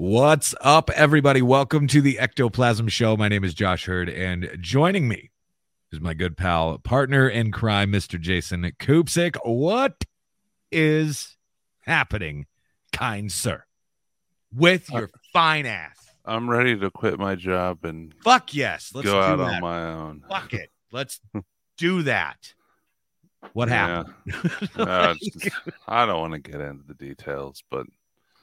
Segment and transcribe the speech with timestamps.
[0.00, 1.42] What's up, everybody?
[1.42, 3.18] Welcome to the Ectoplasm Show.
[3.18, 5.30] My name is Josh Heard, and joining me
[5.92, 8.18] is my good pal, partner in crime, Mr.
[8.18, 9.36] Jason Kupzyk.
[9.44, 10.04] What
[10.72, 11.36] is
[11.80, 12.46] happening,
[12.94, 13.64] kind sir,
[14.54, 15.98] with your fine ass?
[16.24, 18.92] I'm ready to quit my job and Fuck yes.
[18.94, 19.56] Let's go do out that.
[19.56, 20.24] on my own.
[20.30, 20.70] Fuck it.
[20.92, 21.20] Let's
[21.76, 22.54] do that.
[23.52, 24.04] What Yeah.
[24.26, 24.70] happened?
[24.76, 25.50] Uh, just-
[25.86, 27.86] I don't want to get into the details, but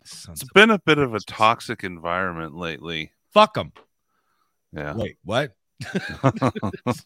[0.08, 3.12] Sons it's of- been a bit of a toxic environment lately.
[3.34, 3.72] Fuck them.
[4.74, 4.94] Yeah.
[4.96, 5.54] Wait, what?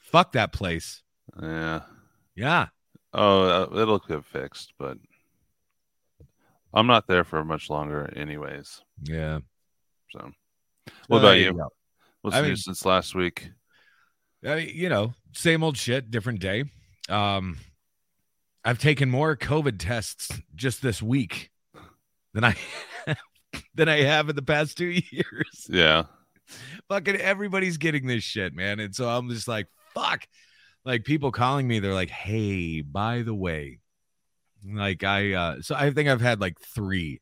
[0.00, 1.02] Fuck that place.
[1.40, 1.82] yeah.
[2.34, 2.66] Yeah.
[3.12, 4.98] Oh, uh, it'll get fixed, but
[6.72, 8.80] I'm not there for much longer, anyways.
[9.02, 9.40] Yeah.
[10.12, 10.30] So,
[11.08, 11.52] what Uh, about there you?
[11.54, 11.68] go.
[12.22, 13.50] What's I new mean- since last week?
[14.44, 16.64] I mean, you know, same old shit, different day.
[17.08, 17.58] Um,
[18.64, 21.50] I've taken more COVID tests just this week
[22.34, 22.56] than I
[23.74, 25.66] than I have in the past two years.
[25.68, 26.04] Yeah.
[26.88, 28.80] Fucking everybody's getting this shit, man.
[28.80, 30.26] And so I'm just like, fuck.
[30.84, 33.80] Like people calling me, they're like, hey, by the way,
[34.66, 37.20] like I uh so I think I've had like three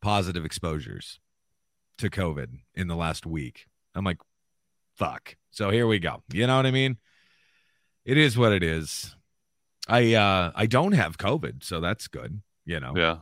[0.00, 1.18] positive exposures
[1.98, 3.66] to COVID in the last week.
[3.94, 4.18] I'm like,
[4.96, 5.36] fuck.
[5.50, 6.22] So here we go.
[6.32, 6.98] You know what I mean?
[8.04, 9.14] It is what it is.
[9.90, 12.40] I uh I don't have COVID, so that's good.
[12.64, 13.16] You know, Yeah.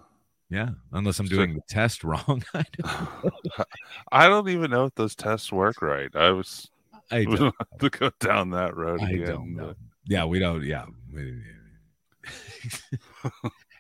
[0.51, 0.71] yeah.
[0.93, 2.43] Unless I'm So- doing the test wrong.
[2.55, 3.35] I don't,
[4.13, 6.15] I don't even know if those tests work right.
[6.15, 6.71] I was
[7.11, 9.27] I don't, to go down that road I again.
[9.27, 9.67] don't know.
[9.69, 9.77] but-
[10.07, 10.63] Yeah, we don't.
[10.65, 10.85] Yeah.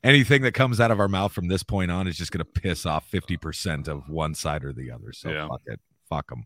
[0.05, 2.61] Anything that comes out of our mouth from this point on is just going to
[2.61, 5.12] piss off 50% of one side or the other.
[5.12, 5.49] So Yeah.
[5.49, 5.81] fuck it.
[6.09, 6.45] Fuck them.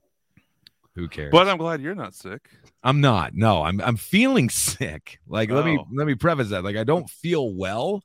[0.94, 1.30] Who cares?
[1.32, 2.50] But I'm glad you're not sick.
[2.82, 3.34] I'm not.
[3.34, 5.19] No, I'm I'm feeling sick.
[5.26, 5.86] Like let me Oh.
[5.94, 6.64] let me preface that.
[6.64, 8.03] Like I don't feel well,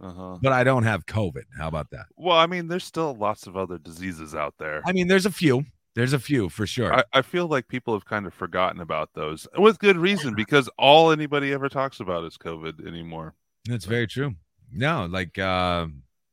[0.00, 0.38] Uh-huh.
[0.42, 1.44] but I don't have COVID.
[1.58, 2.06] How about that?
[2.16, 4.82] Well, I mean, there's still lots of other diseases out there.
[4.84, 5.64] I mean, there's a few.
[5.94, 6.92] There's a few for sure.
[6.92, 10.68] I, I feel like people have kind of forgotten about those with good reason because
[10.78, 13.34] all anybody ever talks about is COVID anymore.
[13.64, 14.34] That's very true.
[14.70, 15.86] No, like uh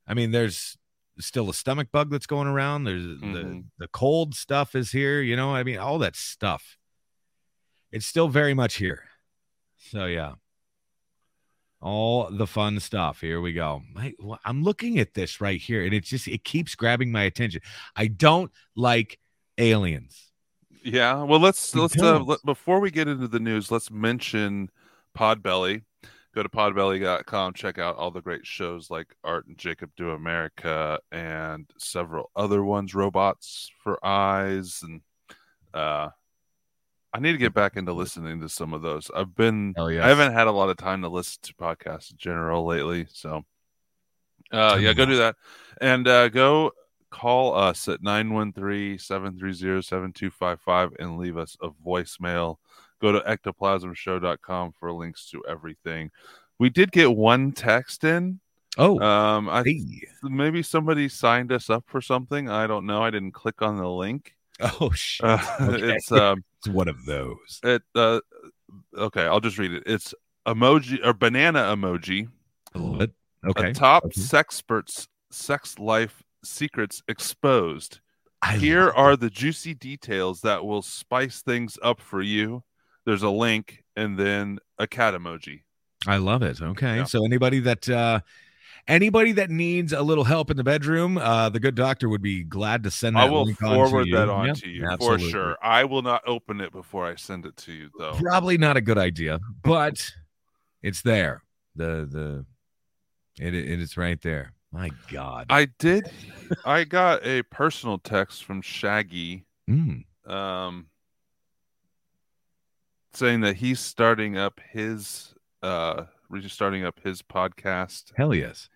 [0.06, 0.76] I mean there's
[1.18, 2.84] still a stomach bug that's going around.
[2.84, 3.64] There's the Mhm.
[3.78, 5.54] the cold stuff is here, you know.
[5.54, 6.76] I mean all that stuff.
[7.92, 9.04] It's still very much here.
[9.76, 10.34] So yeah.
[11.80, 13.20] All the fun stuff.
[13.20, 13.82] Here we go.
[13.94, 17.22] I, well, I'm looking at this right here and it just it keeps grabbing my
[17.22, 17.60] attention.
[17.94, 19.18] I don't like
[19.58, 20.32] aliens.
[20.82, 21.22] Yeah.
[21.22, 24.70] Well, let's let's uh, let, before we get into the news, let's mention
[25.16, 25.82] Podbelly.
[26.34, 30.98] Go to podbelly.com, check out all the great shows like Art and Jacob Do America
[31.12, 35.00] and several other ones, Robots for Eyes and
[35.72, 36.08] uh
[37.12, 39.08] I need to get back into listening to some of those.
[39.14, 40.04] I've been yes.
[40.04, 43.44] I haven't had a lot of time to listen to podcasts in general lately, so
[44.50, 45.36] uh yeah, go do that.
[45.80, 46.72] And uh go
[47.10, 52.56] call us at 913-730-7255 and leave us a voicemail.
[53.04, 56.10] Go to ectoplasmshow.com for links to everything.
[56.58, 58.40] We did get one text in.
[58.78, 60.08] Oh, Um I hey.
[60.22, 62.48] maybe somebody signed us up for something.
[62.48, 63.02] I don't know.
[63.02, 64.34] I didn't click on the link.
[64.80, 65.26] Oh shit.
[65.26, 65.92] Uh, Okay.
[65.96, 67.60] It's um It's one of those.
[67.62, 68.20] it uh
[68.96, 69.82] okay, I'll just read it.
[69.84, 70.14] It's
[70.46, 72.28] emoji or banana emoji.
[72.72, 73.10] What?
[73.46, 73.68] Okay.
[73.70, 74.18] A top okay.
[74.18, 78.00] sexperts sex life secrets exposed.
[78.40, 82.62] I Here are the juicy details that will spice things up for you.
[83.06, 85.62] There's a link and then a cat emoji.
[86.06, 86.60] I love it.
[86.60, 86.96] Okay.
[86.98, 87.04] Yeah.
[87.04, 88.20] So anybody that uh
[88.86, 92.42] anybody that needs a little help in the bedroom, uh the good doctor would be
[92.44, 94.16] glad to send that I will on forward you.
[94.16, 95.24] that on Yep, to you absolutely.
[95.26, 95.58] for sure.
[95.62, 98.18] I will not open it before I send it to you though.
[98.22, 100.12] Probably not a good idea, but
[100.82, 101.42] it's there.
[101.76, 102.46] The the
[103.42, 104.52] it it is right there.
[104.72, 105.46] My God.
[105.50, 106.10] I did
[106.64, 110.04] I got a personal text from Shaggy Mm.
[110.26, 110.88] um
[113.14, 118.68] saying that he's starting up his uh restarting up his podcast Hell yes.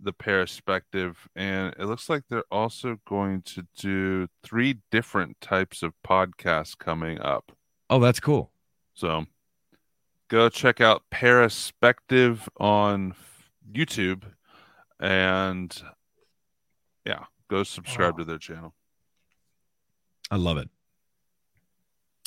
[0.00, 5.92] the perspective and it looks like they're also going to do three different types of
[6.06, 7.52] podcasts coming up
[7.90, 8.50] Oh, that's cool.
[8.94, 9.26] So
[10.28, 13.14] go check out Perspective on
[13.70, 14.22] YouTube
[14.98, 15.82] and
[17.04, 18.18] yeah, go subscribe Wow.
[18.18, 18.74] to their channel.
[20.30, 20.70] I love it.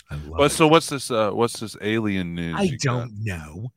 [0.09, 0.49] But it.
[0.51, 2.55] so what's this uh what's this alien news?
[2.57, 3.71] I don't know.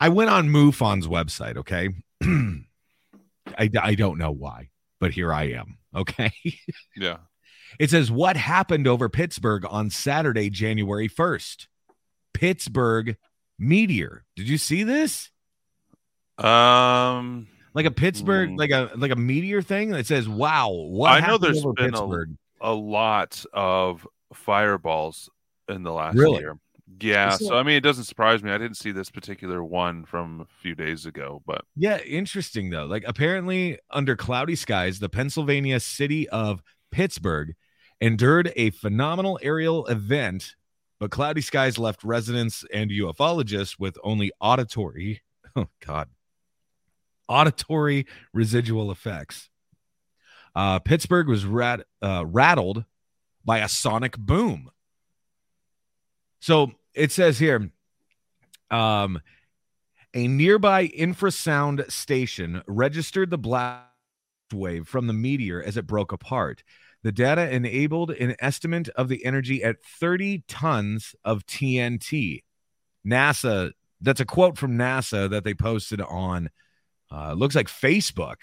[0.00, 1.88] I went on MUFON's website, okay?
[2.22, 4.70] I, I don't know why,
[5.00, 6.32] but here I am, okay?
[6.96, 7.18] Yeah.
[7.78, 11.66] It says, What happened over Pittsburgh on Saturday, January 1st?
[12.32, 13.16] Pittsburgh
[13.58, 14.24] meteor.
[14.36, 15.30] Did you see this?
[16.38, 18.58] Um Like a Pittsburgh, Mm.
[18.58, 22.24] like a like a meteor thing that says, Wow, what I know there's been a-
[22.60, 25.28] a lot of fireballs
[25.68, 26.40] in the last Really?
[26.40, 26.58] year.
[27.00, 28.50] Yeah, So- so I mean it doesn't surprise me.
[28.52, 32.84] I didn't see this particular one from a few days ago, but Yeah, interesting though.
[32.86, 37.54] Like apparently under cloudy skies, the Pennsylvania city of Pittsburgh
[38.00, 40.54] endured a phenomenal aerial event,
[41.00, 45.22] but cloudy skies left residents and ufologists with only auditory,
[45.56, 46.08] oh god,
[47.28, 49.50] auditory residual effects.
[50.54, 52.84] Uh, Pittsburgh was rat, uh, rattled
[53.44, 54.70] by a sonic boom.
[56.40, 57.70] So it says here,
[58.70, 59.20] um,
[60.14, 63.84] a nearby infrasound station registered the blast
[64.52, 66.62] wave from the meteor as it broke apart.
[67.02, 72.42] The data enabled an estimate of the energy at 30 tons of TNT.
[73.06, 76.50] NASA, that's a quote from NASA that they posted on,
[77.12, 78.36] uh, looks like Facebook.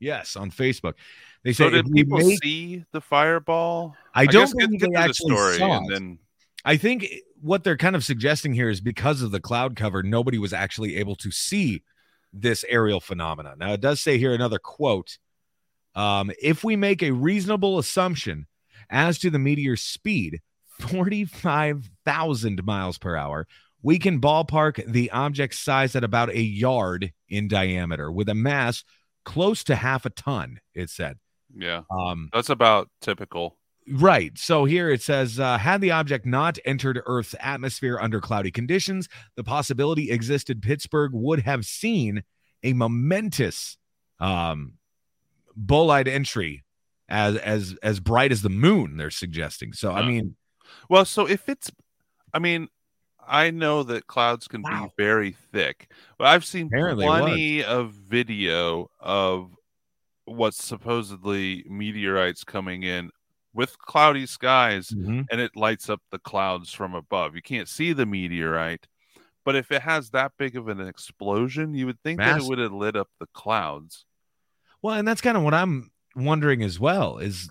[0.00, 0.94] Yes, on Facebook.
[1.42, 3.96] They so say did people make- see the fireball?
[4.14, 6.18] I don't guess get- to the story saw and then
[6.64, 7.06] I think
[7.40, 10.96] what they're kind of suggesting here is because of the cloud cover, nobody was actually
[10.96, 11.82] able to see
[12.32, 13.54] this aerial phenomena.
[13.56, 15.18] Now, it does say here another quote
[15.94, 18.46] um, If we make a reasonable assumption
[18.90, 20.40] as to the meteor's speed,
[20.80, 23.46] 45,000 miles per hour,
[23.82, 28.82] we can ballpark the object's size at about a yard in diameter with a mass
[29.24, 31.18] close to half a ton, it said.
[31.54, 33.58] yeah, Um, that's about typical.
[33.86, 34.36] Right.
[34.38, 39.08] So here it says, uh, had the object not entered Earth's atmosphere under cloudy conditions,
[39.36, 42.22] the possibility existed Pittsburgh would have seen
[42.62, 43.76] a momentous
[44.20, 44.74] um,
[45.58, 46.64] bolide entry
[47.10, 48.96] as as as bright as the moon.
[48.96, 49.74] They're suggesting.
[49.74, 50.36] So I mean,
[50.88, 51.70] Well, so if it's,
[52.32, 52.68] I mean,
[53.26, 54.86] I know that clouds can Wow.
[54.96, 59.54] be very thick, but I've seen Apparently plenty of video of
[60.24, 63.10] what's supposedly meteorites coming in
[63.54, 65.26] with cloudy skies, mhm.
[65.30, 67.34] and it lights up the clouds from above.
[67.36, 68.86] You can't see the meteorite,
[69.44, 72.58] but if it has that big of an explosion, you would think that it would
[72.58, 74.04] have lit up the clouds.
[74.82, 77.18] well, and that's kind of what I'm wondering as well.
[77.18, 77.48] Is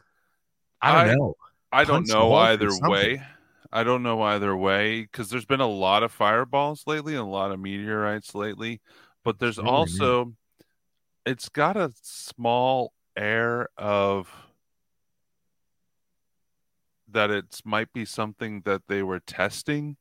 [0.82, 1.36] I don't I- know.
[1.72, 3.24] I don't know either way.
[3.72, 7.30] I don't know either way because there's been a lot of fireballs lately and a
[7.30, 8.82] lot of meteorites lately,
[9.24, 10.34] but there's also
[11.26, 14.30] it's got a small air of
[17.14, 19.98] that it might be something that they were testing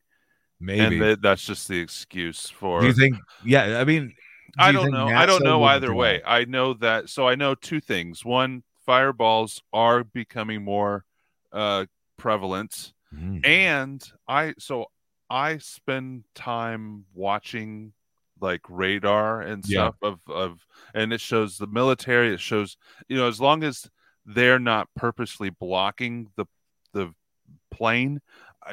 [0.61, 0.81] Maybe.
[0.97, 3.17] and that, that's just the excuse for do you think?
[3.45, 3.79] Yeah.
[3.81, 4.15] I mean, do
[4.59, 5.09] I don't know.
[5.09, 6.23] I don't know either do way.
[6.25, 7.09] I know that.
[7.09, 8.25] So I know two things.
[8.25, 11.05] One, fireballs are becoming more
[11.53, 11.87] uh,
[12.17, 13.45] prevalent, Mhm.
[13.47, 14.87] and I so
[15.29, 17.93] I spend time watching
[18.41, 19.91] like radar and Yeah.
[19.91, 22.33] stuff of of, and it shows the military.
[22.33, 22.77] It shows
[23.09, 23.91] you know as long as
[24.25, 26.47] they're not purposely blocking the
[27.71, 28.21] plane,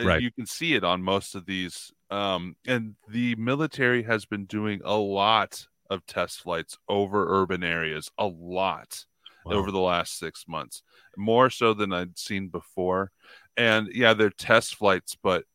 [0.03, 0.21] Right.
[0.21, 1.91] you can see it on most of these.
[2.11, 8.09] Um, and the military has been doing a lot of test flights over urban areas,
[8.17, 9.05] a lot
[9.45, 9.53] Wow.
[9.53, 10.83] over the last six months,
[11.17, 13.11] more so than I'd seen before.
[13.57, 15.45] And yeah, they're test flights, but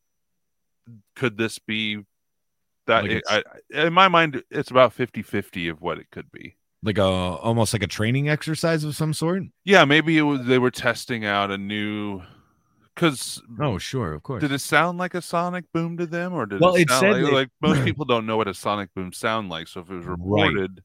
[1.17, 1.99] could this be
[2.87, 3.05] that?
[3.05, 3.43] Like I,
[3.75, 6.57] I- in my mind, it's about 50 50 of what it could be.
[6.83, 9.43] like a almost like a training exercise of some sort.
[9.65, 12.23] Yeah, maybe it was, they were testing out a new.
[12.95, 14.41] Because Oh, sure, of course.
[14.41, 17.01] did it sound like a sonic boom to them, or did Well, it it sound
[17.01, 19.67] said like, that- like most people don't know what a sonic boom sound like?
[19.69, 20.17] So if it was Right.
[20.47, 20.83] reported,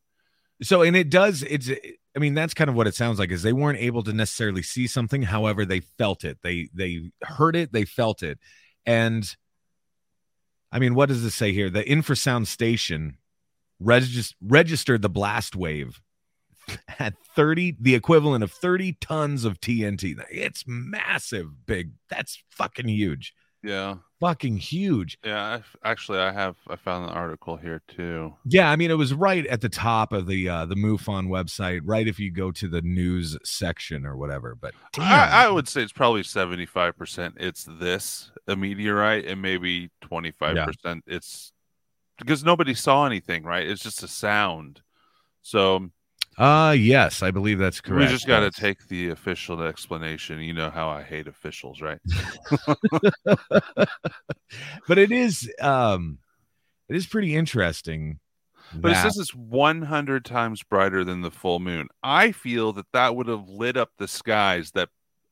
[0.62, 1.44] So, and it does.
[1.44, 1.70] It's.
[2.16, 3.32] I mean, that's kind of what it sounds like.
[3.32, 6.40] Is they weren't able to necessarily see something, however, they felt it.
[6.42, 7.72] They they heard it.
[7.72, 8.40] They felt it,
[8.86, 9.24] and
[10.72, 11.70] I mean, what does it say here?
[11.70, 13.18] The infrasound station
[13.80, 16.02] regis- registered the blast wave
[17.00, 20.22] at 30, the equivalent of 30 tons of TNT.
[20.30, 21.92] It's massive, big.
[22.10, 23.34] That's fucking huge.
[23.64, 25.18] yeah, fucking huge.
[25.24, 26.56] Yeah, I've, actually, I have.
[26.70, 28.34] I found an article here too.
[28.46, 31.82] Yeah, I mean, it was right at the top of the uh, the MUFON website,
[31.84, 34.56] right if you go to the news section or whatever.
[34.56, 37.36] But I, I would say it's probably seventy five percent.
[37.38, 41.04] It's this a meteorite, and maybe twenty five percent.
[41.06, 41.52] It's
[42.18, 43.44] because nobody saw anything.
[43.44, 43.68] Right?
[43.68, 44.82] It's just a sound.
[45.42, 45.90] So
[46.40, 48.00] uh yes, I believe that's correct.
[48.02, 50.40] we just got to take the official explanation.
[50.40, 52.00] You know how I hate officials, right?
[54.88, 56.20] but it is um
[56.88, 58.20] it is pretty interesting.
[58.74, 61.88] But it that- says it's 100 times brighter than the full moon.
[62.04, 64.90] I feel that that would have lit up the skies that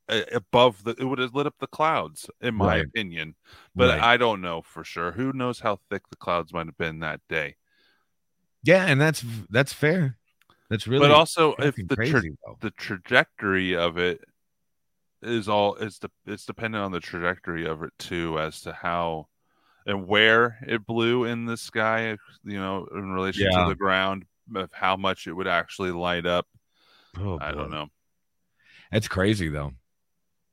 [0.09, 2.85] uh, above the it would have lit up the clouds in my Right.
[2.85, 3.35] opinion.
[3.75, 4.01] But Right.
[4.01, 5.11] I don't know for sure.
[5.11, 7.55] Who knows how thick the clouds might have been that day.
[8.63, 10.17] yeah, and that's that's fair.
[10.69, 12.57] That's really but also if the crazy though.
[12.61, 14.21] the trajectory of it
[15.21, 19.27] is all is the it's dependent on the trajectory of it too as to how
[19.85, 23.63] and where it blew in the sky you know in relation Yeah.
[23.63, 26.45] to the ground of how much it would actually light up
[27.19, 27.87] Oh, i don't know
[28.91, 29.73] That's crazy though.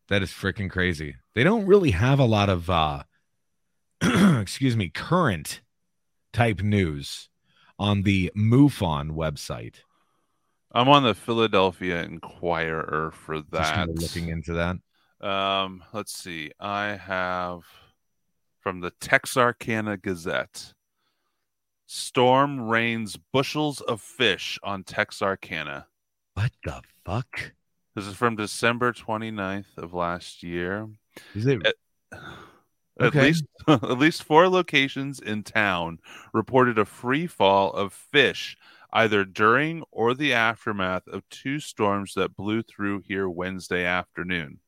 [0.09, 1.15] That is freaking crazy.
[1.35, 3.03] They don't really have a lot of uh
[4.41, 5.61] excuse me, current
[6.33, 7.29] type news
[7.79, 9.77] on the MUFON website.
[10.75, 14.77] I'm on the philadelphia inquirer for that looking into that.
[15.27, 17.63] um let's see i have
[18.61, 20.75] from the texarkana gazette
[21.87, 25.87] storm rains bushels of fish on texarkana
[26.35, 27.53] What the fuck?
[27.95, 30.89] This is from December 29th of last year.
[31.35, 31.75] Is it At
[33.01, 33.23] Okay.
[33.23, 35.99] least at least four locations in town
[36.33, 38.57] reported a free fall of fish
[38.95, 44.61] either during or the aftermath of two storms that blew through here Wednesday afternoon.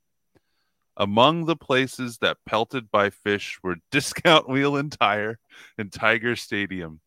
[0.97, 5.39] Among the places that pelted by fish were Discount Wheel and Tire
[5.79, 7.01] and Tiger Stadium,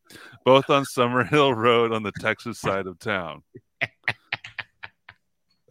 [0.46, 3.44] both on Summerhill Road on the Texas side of town.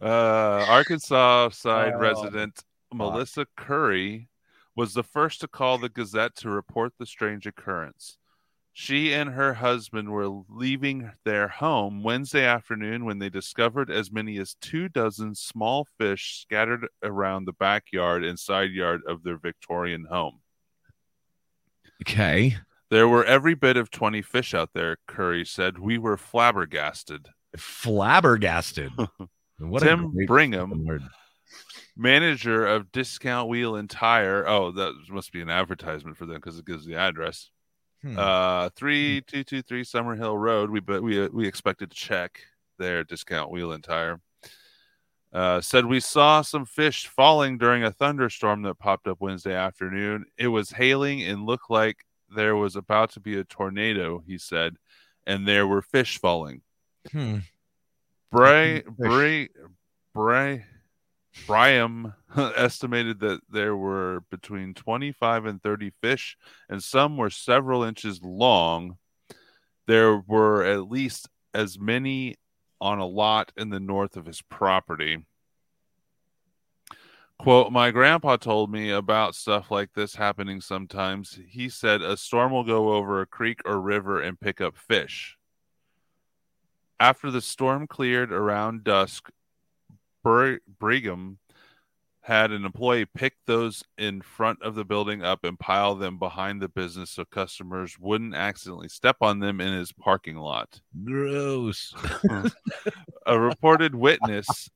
[0.01, 2.63] Uh, Arkansas side Oh, resident
[2.93, 4.29] Melissa Curry
[4.75, 8.17] was the first to call the Gazette to report the strange occurrence.
[8.81, 14.37] She and her husband were leaving their home Wednesday afternoon when they discovered as many
[14.37, 20.05] as two dozen small fish scattered around the backyard and side yard of their Victorian
[20.09, 20.39] home.
[22.03, 22.55] okay?
[22.89, 25.77] There were every bit of 20 fish out there, Curry said.
[25.77, 27.27] We were flabbergasted.
[27.57, 28.93] Flabbergasted.
[29.59, 31.03] What Tim Brigham word.
[31.97, 34.47] manager of Discount Wheel and Tire.
[34.47, 37.49] Oh, that must be an advertisement for them because it gives the address.
[38.01, 38.17] Hmm.
[38.17, 40.69] Uh, three two two three Summer Hill Road.
[40.69, 42.41] We but we we expected to check
[42.77, 44.21] their Discount Wheel and Tire.
[45.31, 50.25] Uh, said we saw some fish falling during a thunderstorm that popped up Wednesday afternoon.
[50.37, 54.23] It was hailing and looked like there was about to be a tornado.
[54.25, 54.77] He said,
[55.27, 56.61] and there were fish falling.
[57.11, 57.39] Hmm.
[58.31, 58.81] Bray.
[58.81, 59.49] Bray,
[60.13, 60.65] Bray,
[61.45, 66.37] Bryam estimated that there were between 25 and 30 fish,
[66.69, 68.97] and some were several inches long.
[69.87, 72.35] There were at least as many
[72.81, 75.25] on a lot in the north of his property.
[77.39, 81.39] Quote, my grandpa told me about stuff like this happening sometimes.
[81.47, 85.37] He said a storm will go over a creek or river and pick up fish.
[86.99, 89.29] After the storm cleared around dusk,
[90.23, 91.39] Br- Brigham
[92.21, 96.61] had an employee pick those in front of the building up and pile them behind
[96.61, 100.81] the business so customers wouldn't accidentally step on them in his parking lot.
[101.03, 101.93] Gross.
[103.25, 104.69] A reported witness,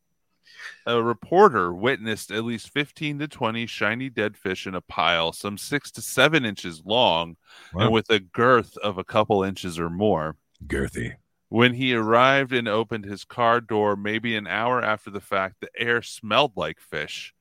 [0.86, 5.58] a reporter witnessed at least 15 to 20 shiny dead fish in a pile, some
[5.58, 7.36] six to seven inches long
[7.74, 7.86] Wow.
[7.86, 10.38] and with a girth of a couple inches or more.
[10.66, 11.16] Girthy.
[11.54, 15.70] When he arrived and opened his car door, maybe an hour after the fact, the
[15.78, 17.32] air smelled like fish,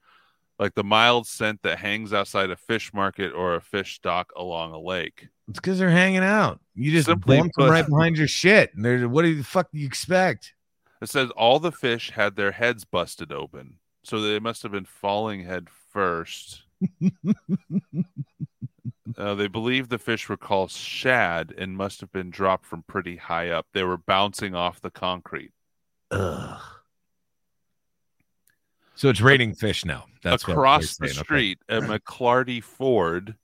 [0.59, 4.73] like the mild scent that hangs outside a fish market or a fish dock along
[4.73, 5.29] a lake.
[5.49, 6.61] It's because they're hanging out.
[6.75, 8.75] You just Simply bump them right behind your shit.
[8.75, 10.53] And they're what do the fuck do you expect?
[11.01, 14.85] It says all the fish had their heads busted open, so they must have been
[14.85, 16.65] falling head first.
[19.17, 23.17] Uh, they believe the fish were called shad and must have been dropped from pretty
[23.17, 23.67] high up.
[23.73, 25.53] They were bouncing off the concrete.
[26.11, 26.61] Ugh.
[28.95, 30.05] So it's raining fish now.
[30.23, 31.21] That's Across they're the saying.
[31.21, 31.25] Okay.
[31.25, 33.35] street at McClarty Ford,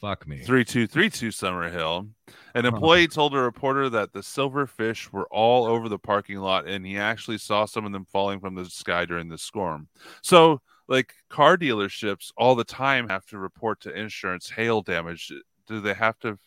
[0.00, 0.38] Fuck me.
[0.38, 2.08] 3232 Summerhill.
[2.54, 2.68] An Huh.
[2.68, 6.98] employee told a reporter that the silverfish were all over the parking lot and he
[6.98, 9.86] actually saw some of them falling from the sky during the storm.
[10.22, 15.32] So like car dealerships all the time have to report to insurance hail damage.
[15.66, 16.38] Do they have to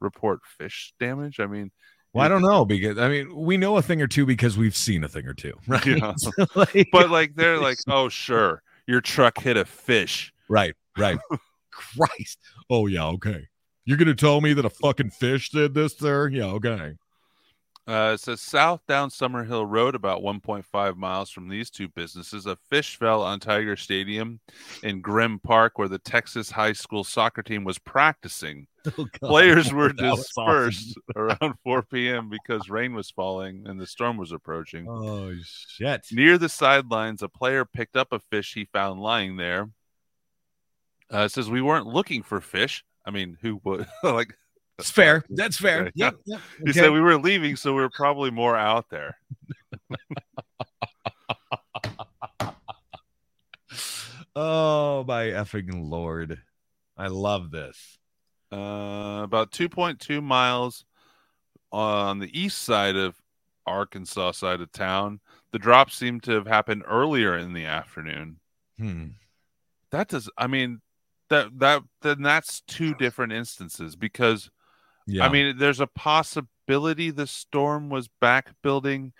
[0.00, 1.40] report fish damage?
[1.40, 1.70] I mean,
[2.12, 4.76] Well, I don't know because I mean we know a thing or two because we've
[4.76, 5.84] seen a thing or two, right?
[5.86, 6.12] Yeah.
[6.18, 10.32] So, like- but like they're like, oh sure, your truck hit a fish.
[10.48, 11.18] right, right.
[11.70, 12.38] Christ.
[12.68, 13.48] Oh yeah, okay.
[13.84, 16.28] You're gonna tell me that a fucking fish did this there?
[16.28, 16.92] Yeah, okay.
[17.88, 22.46] Uh, it says south down Summerhill Road, about 1.5 miles from these two businesses.
[22.46, 24.38] A fish fell on Tiger Stadium
[24.84, 28.66] in Grimm Park, where the Texas high school soccer team was practicing.
[28.98, 32.28] Oh, Players were dispersed around 4 p.m.
[32.28, 34.88] because rain was falling and the storm was approaching.
[34.88, 36.04] Oh shit.
[36.10, 39.70] Near the sidelines, a player picked up a fish he found lying there.
[41.14, 42.84] Uh, it says we weren't looking for fish.
[43.06, 44.34] I mean, who would like?
[44.78, 45.24] It's fair.
[45.30, 45.82] That's fair.
[45.82, 45.92] Okay.
[45.94, 46.14] Yep.
[46.26, 46.40] yep.
[46.64, 46.72] He Okay.
[46.72, 49.16] said we were leaving, so we were probably more out there.
[54.34, 56.40] Oh my effing lord.
[56.96, 57.98] I love this.
[58.50, 60.84] Uh, about 2.2 miles
[61.70, 63.16] on the east side of
[63.66, 65.20] Arkansas side of town.
[65.52, 68.40] The drop seemed to have happened earlier in the afternoon.
[68.78, 69.08] Hmm.
[69.90, 70.80] That does, I mean,
[71.28, 74.50] that that then that's two different instances because
[75.06, 75.24] Yeah.
[75.24, 79.12] I mean, there's a possibility the storm was back building,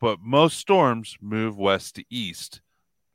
[0.00, 2.60] but most storms move west to east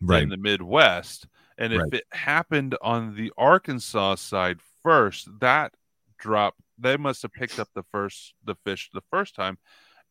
[0.01, 0.23] right.
[0.23, 1.27] in the Midwest.
[1.57, 1.93] And if Right.
[1.93, 5.73] it happened on the Arkansas side first, that
[6.17, 9.57] drop they must have picked up the first the fish the first time,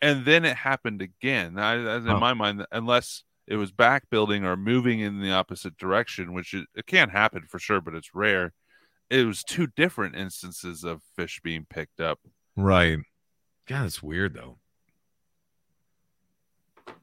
[0.00, 1.58] and then it happened again.
[1.58, 5.76] I, as in my mind, unless it was back building or moving in the opposite
[5.76, 8.52] direction, which it, it can happen for sure, but it's rare.
[9.12, 12.18] It was two different instances of fish being picked up.
[12.56, 12.98] Right.
[13.66, 14.56] God, it's weird though.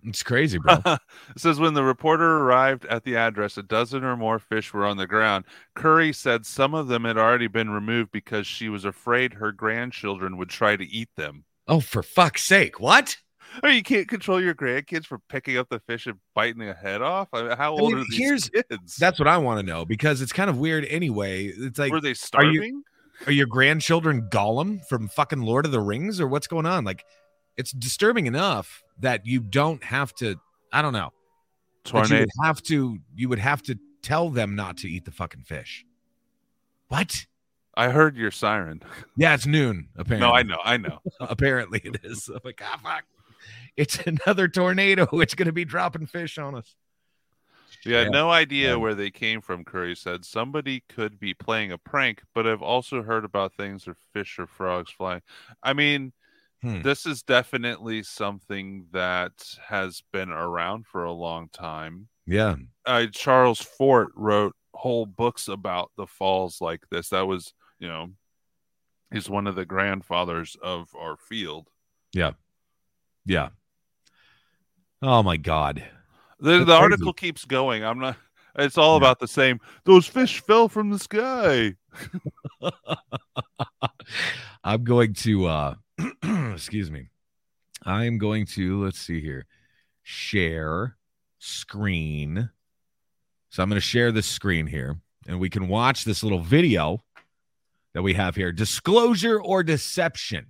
[0.04, 0.78] It's crazy, bro.
[0.86, 1.00] it
[1.38, 4.98] says when the reporter arrived at the address, a dozen or more fish were on
[4.98, 5.46] the ground.
[5.75, 10.36] Curry said some of them had already been removed because she was afraid her grandchildren
[10.38, 11.46] would try to eat them.
[11.68, 12.80] oh, for fuck's sake.
[12.80, 13.18] What?
[13.63, 17.01] Oh, you can't control your grandkids from picking up the fish and biting the head
[17.01, 17.27] off.
[17.34, 18.96] I mean, how I old mean, are these kids?
[18.96, 21.46] That's what I want to know because it's kind of weird anyway.
[21.46, 22.84] It's like were they starving?
[23.25, 26.84] are your grandchildren Gollum from fucking Lord of the Rings or what's going on?
[26.84, 27.03] Like
[27.58, 30.36] it's disturbing enough that you don't have to
[30.71, 31.12] I don't know.
[31.91, 35.12] But you would have to you would have to tell them not to eat the
[35.12, 35.86] fucking fish.
[36.88, 37.26] What?
[37.76, 38.82] I heard your siren.
[39.15, 40.28] Yeah, it's noon, apparently.
[40.28, 41.00] No, I know, I know.
[41.21, 42.28] apparently it is.
[42.28, 43.06] I'm like, ah, fuck.
[43.78, 45.08] It's another tornado.
[45.20, 46.76] It's gonna be dropping fish on us.
[47.86, 48.10] Yeah, Yeah.
[48.10, 48.76] no idea Yeah.
[48.76, 49.64] where they came from.
[49.64, 53.96] Curry said somebody could be playing a prank, but I've also heard about things or
[54.14, 55.22] fish or frogs flying.
[55.64, 56.12] I mean,
[56.62, 56.82] Hmm.
[56.82, 59.32] this is definitely something that
[59.70, 62.10] has been around for a long time.
[62.26, 62.58] Yeah.
[62.86, 67.10] Uh, Charles Fort wrote whole books about the falls like this.
[67.10, 68.12] That was, you know,
[69.10, 71.70] he's one of the grandfathers of our field.
[72.12, 72.32] Yeah.
[75.01, 75.84] Oh my god.
[76.39, 77.84] The, the article keeps going.
[77.84, 78.17] I'm not.
[78.58, 78.97] It's all Yeah.
[79.05, 79.60] about the same.
[79.86, 81.75] Those fish fell from the sky.
[84.63, 85.75] I'm going to uh
[86.53, 87.10] excuse me.
[87.86, 89.45] I am going to let's see here.
[90.03, 90.97] Share
[91.39, 92.49] screen.
[93.49, 96.99] So I'm going to share this screen here and we can watch this little video
[97.93, 98.51] that we have here.
[98.51, 100.47] Disclosure or deception.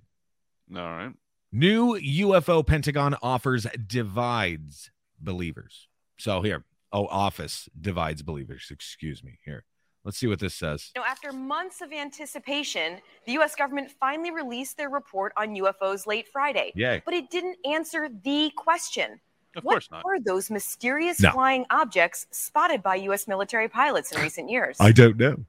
[0.74, 1.12] All right.
[1.52, 5.88] New UFO Pentagon offers divides believers.
[6.18, 8.68] So here, oh, office divides believers.
[8.70, 9.38] Excuse me.
[9.44, 9.64] Here,
[10.04, 10.92] let's see what this says.
[10.94, 13.56] You know, after months of anticipation, the U.S.
[13.56, 16.70] government finally released their report on UFOs late Friday.
[16.76, 17.02] Yay.
[17.04, 19.20] But it didn't answer the question.
[19.56, 20.04] Of what course not.
[20.06, 21.32] are those mysterious No.
[21.32, 23.26] flying objects spotted by U.S.
[23.26, 24.76] military pilots in recent years?
[24.78, 25.44] I don't know.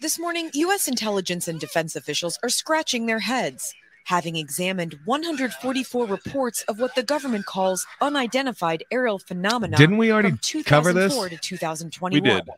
[0.00, 0.86] This morning, U.S.
[0.88, 3.74] intelligence and defense officials are scratching their heads,
[4.06, 9.76] having examined 144 reports of what the government calls unidentified aerial phenomena.
[9.76, 11.12] Didn't we already from cover this?
[11.12, 12.48] 2004 to 2021, We did.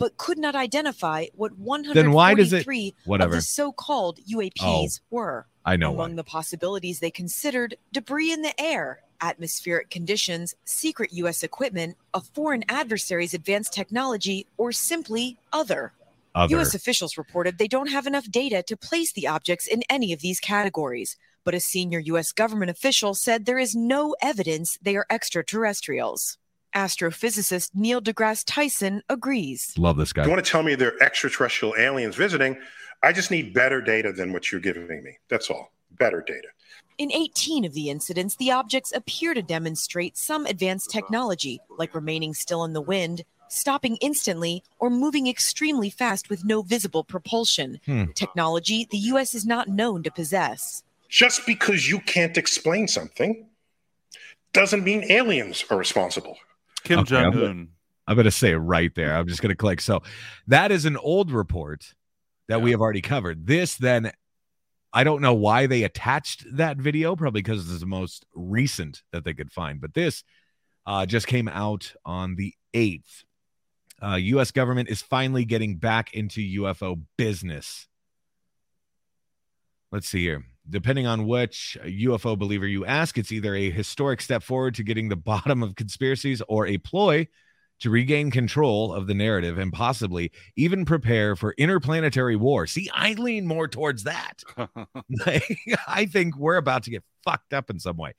[0.00, 3.36] but could not identify what 143 Then why does it- of Whatever.
[3.36, 5.46] the so-called UAPs oh, were.
[5.64, 6.16] I know Among why.
[6.16, 11.44] the possibilities they considered debris in the air, atmospheric conditions, secret U.S.
[11.44, 15.92] equipment, a foreign adversary's advanced technology, or simply other.
[16.36, 16.56] Other.
[16.56, 16.74] U.S.
[16.74, 20.38] officials reported they don't have enough data to place the objects in any of these
[20.38, 21.16] categories.
[21.44, 22.30] But a senior U.S.
[22.30, 26.36] government official said there is no evidence they are extraterrestrials.
[26.74, 29.72] Astrophysicist Neil deGrasse Tyson agrees.
[29.78, 32.58] Love this If you want to tell me they're extraterrestrial aliens visiting,
[33.02, 35.16] I just need better data than what you're giving me.
[35.30, 35.72] That's all.
[35.92, 36.48] Better data.
[36.98, 42.34] In 18 of the incidents, the objects appear to demonstrate some advanced technology, like remaining
[42.34, 47.80] still in the wind, stopping instantly, or moving extremely fast with no visible propulsion.
[47.86, 48.04] Hmm.
[48.14, 49.34] Technology the U.S.
[49.34, 50.82] is not known to possess.
[51.08, 53.46] Just because you can't explain something
[54.52, 56.36] doesn't mean aliens are responsible.
[56.84, 57.68] Kim Okay, Jong Un.
[58.06, 59.16] I'm going to say it right there.
[59.16, 59.80] I'm just going to click.
[59.80, 60.02] So
[60.46, 61.92] that is an old report
[62.48, 63.46] that we have already covered.
[63.46, 64.12] This then,
[64.92, 69.24] I don't know why they attached that video, probably because it's the most recent that
[69.24, 69.80] they could find.
[69.80, 70.22] But this
[70.86, 73.24] uh, just came out on the 8th.
[74.02, 74.50] Uh, U.S.
[74.50, 77.86] government is finally getting back into UFO business.
[79.90, 80.44] Let's see here.
[80.68, 85.08] Depending on which UFO believer you ask, it's either a historic step forward to getting
[85.08, 87.28] the bottom of conspiracies or a ploy
[87.78, 92.66] to regain control of the narrative and possibly even prepare for interplanetary war.
[92.66, 94.42] See, I lean more towards that.
[95.86, 98.14] I think we're about to get fucked up in some way.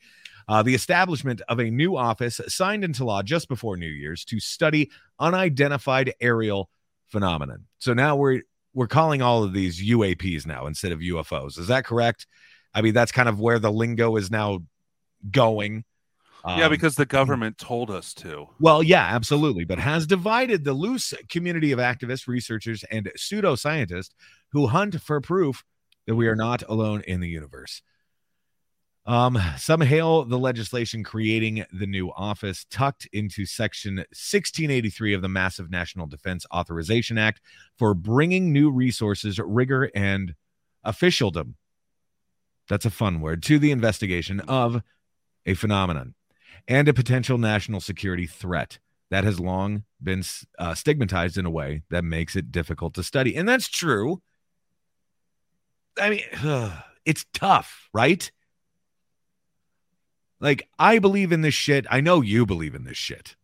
[0.47, 4.39] Uh, the establishment of a new office signed into law just before New Year's to
[4.39, 6.69] study unidentified aerial
[7.07, 7.65] phenomenon.
[7.79, 11.57] So now we're we're calling all of these UAPs now instead of UFOs.
[11.57, 12.27] Is that correct?
[12.73, 14.59] I mean, that's kind of where the lingo is now
[15.31, 15.83] going.
[16.47, 18.47] yeah, Um, because the government told us to.
[18.59, 24.11] well, yeah, absolutely, but has divided the loose community of activists, researchers, and pseudoscientists
[24.51, 25.63] who hunt for proof
[26.05, 27.81] that we are not alone in the universe.
[29.07, 35.29] Um, some hail the legislation creating the new office tucked into Section 1683 of the
[35.29, 37.39] Massive National Defense Authorization Act
[37.77, 40.35] for bringing new resources, rigor, and
[40.83, 41.55] officialdom.
[42.67, 44.83] That's a fun word to the investigation of
[45.45, 46.13] a phenomenon
[46.67, 50.21] and a potential national security threat that has long been
[50.59, 53.37] uh, stigmatized in a way that makes it difficult to study.
[53.37, 54.21] And that's true.
[55.97, 56.23] I mean,
[57.05, 58.29] it's tough, right?
[60.39, 61.85] Like, I believe in this shit.
[61.89, 63.35] I know you believe in this shit.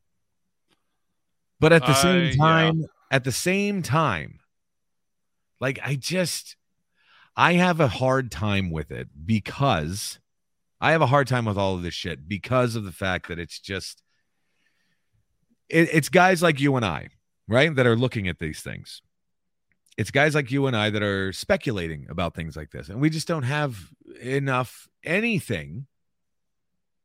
[1.60, 2.36] But at the I- same yeah.
[2.36, 4.40] time, at the same time,
[5.60, 6.56] like, I just,
[7.36, 10.20] I have a hard time with it because
[10.82, 13.40] I have a hard time with all of this shit because of the fact that
[13.40, 14.04] it's just
[15.70, 17.08] it, it's guys like you and I,
[17.48, 19.02] right, that are looking at these things.
[19.98, 23.10] It's guys like you and I that are speculating about things like this, and we
[23.10, 23.78] just don't have
[24.22, 25.88] enough anything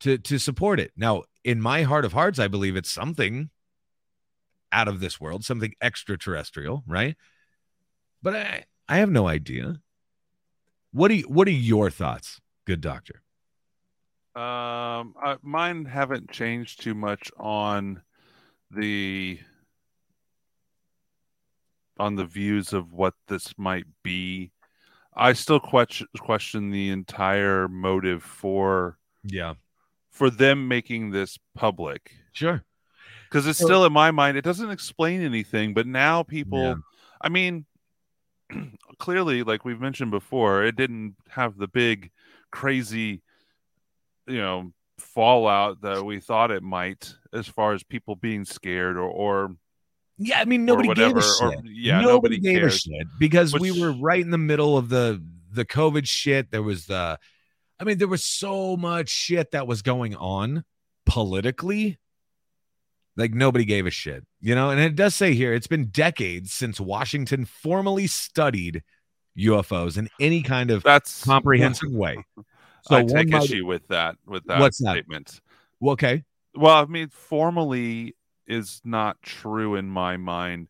[0.00, 0.92] to to support it.
[0.96, 3.50] Now, in my heart of hearts, I believe it's something
[4.70, 7.16] out of this world, something extraterrestrial, right?
[8.22, 9.80] But I I have no idea.
[10.92, 13.22] What do you, what are your thoughts, good doctor?
[14.34, 18.02] Um, I, mine haven't changed too much on
[18.70, 19.40] the
[21.98, 24.52] on the views of what this might be.
[25.14, 29.54] I still question question the entire motive for Yeah,
[30.18, 32.64] for them making this public sure.
[33.28, 35.74] because it's So- still in my mind it doesn't explain anything.
[35.74, 36.74] But now people, Yeah.
[37.20, 37.66] I mean,
[38.98, 42.10] clearly, like we've mentioned before, it didn't have the big,
[42.50, 43.22] crazy,
[44.26, 49.02] you know, fallout that we thought it might, as far as people being scared or,
[49.08, 49.56] or
[50.18, 51.42] Yeah, I mean nobody gave a shit.
[51.42, 52.74] or- yeah, nobody, nobody gave cares.
[52.74, 56.50] a shit because we were right in the middle of the the COVID shit.
[56.50, 57.18] There was the,
[57.80, 60.64] I mean, there was so much shit that was going on
[61.06, 61.98] politically.
[63.16, 64.70] Like nobody gave a shit, you know.
[64.70, 68.82] And it does say here it's been decades since Washington formally studied
[69.36, 72.16] UFOs in any kind of that's comprehensive way.
[72.82, 74.92] So I take might- issue with that with that What's that?
[74.92, 75.40] statement.
[75.80, 76.22] Well, okay,
[76.54, 78.14] Well, I mean, formally
[78.46, 80.68] is not true in my mind.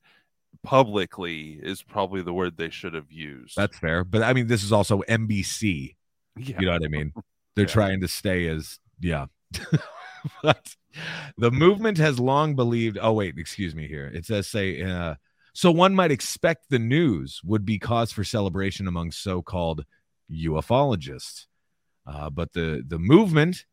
[0.64, 3.57] Publicly is probably the word they should have used.
[3.57, 4.05] that's fair.
[4.05, 5.94] But I mean, this is also NBC.
[6.40, 6.57] Yeah.
[6.61, 7.12] You know what I mean?
[7.57, 7.72] They're Yeah.
[7.72, 9.27] trying to stay as yeah.
[10.42, 10.74] but
[11.38, 12.98] the movement has long believed.
[13.01, 13.88] Oh wait, excuse me.
[13.88, 14.83] Here it says say.
[14.83, 15.14] Uh,
[15.55, 19.85] so one might expect the news would be cause for celebration among so-called
[20.31, 21.46] ufologists,
[22.07, 23.64] uh, but the the movement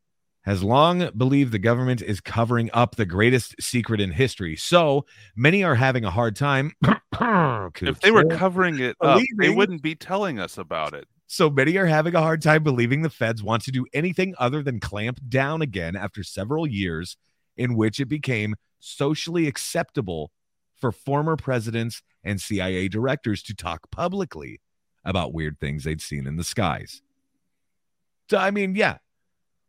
[0.46, 4.56] has long believed the government is covering up the greatest secret in history.
[4.56, 6.72] So many are having a hard time.
[7.20, 11.08] if they were covering it up, they wouldn't be telling us about it.
[11.28, 14.62] So many are having a hard time believing the feds want to do anything other
[14.62, 17.18] than clamp down again after several years
[17.58, 20.32] in which it became socially acceptable
[20.76, 24.62] for former presidents and CIA directors to talk publicly
[25.04, 27.02] about weird things they'd seen in the skies.
[28.30, 28.98] So, I mean, yeah.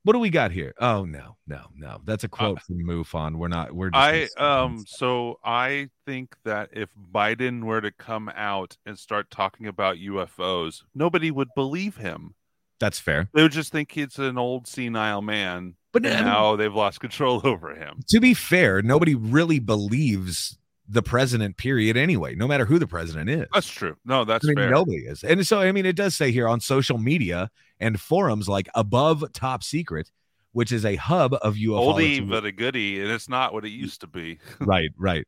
[0.07, 0.73] What do we got here?
[0.79, 1.99] Oh, no, no, no.
[2.05, 3.38] That's a quote from MUFON.
[3.38, 4.38] We're not, we're just.
[4.38, 9.66] I um so I think that if Biden were to come out and start talking
[9.66, 12.37] about UFOs, nobody would believe him.
[12.79, 13.29] That's fair.
[13.35, 16.73] They would just think he's an old senile man, But and I mean, now they've
[16.73, 17.99] lost control over him.
[18.07, 20.57] to be fair, nobody really believes
[20.88, 23.46] the president, period, anyway, no matter who the president is.
[23.53, 23.96] That's true.
[24.05, 24.70] No, that's I mean, fair.
[24.70, 25.25] nobody is.
[25.25, 29.25] And so, I mean, it does say here on social media and forums like Above
[29.33, 30.11] Top Secret,
[30.53, 32.20] which is a hub of ufology.
[32.20, 34.38] Oldie but a goodie, and it's not what it used to be.
[34.61, 35.27] right, right.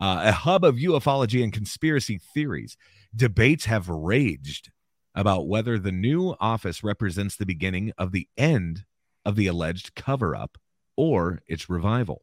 [0.00, 2.76] Uh, a hub of ufology and conspiracy theories.
[3.14, 4.70] Debates have raged
[5.14, 8.84] about whether the new office represents the beginning of the end
[9.24, 10.58] of the alleged cover up
[10.96, 12.22] or its revival.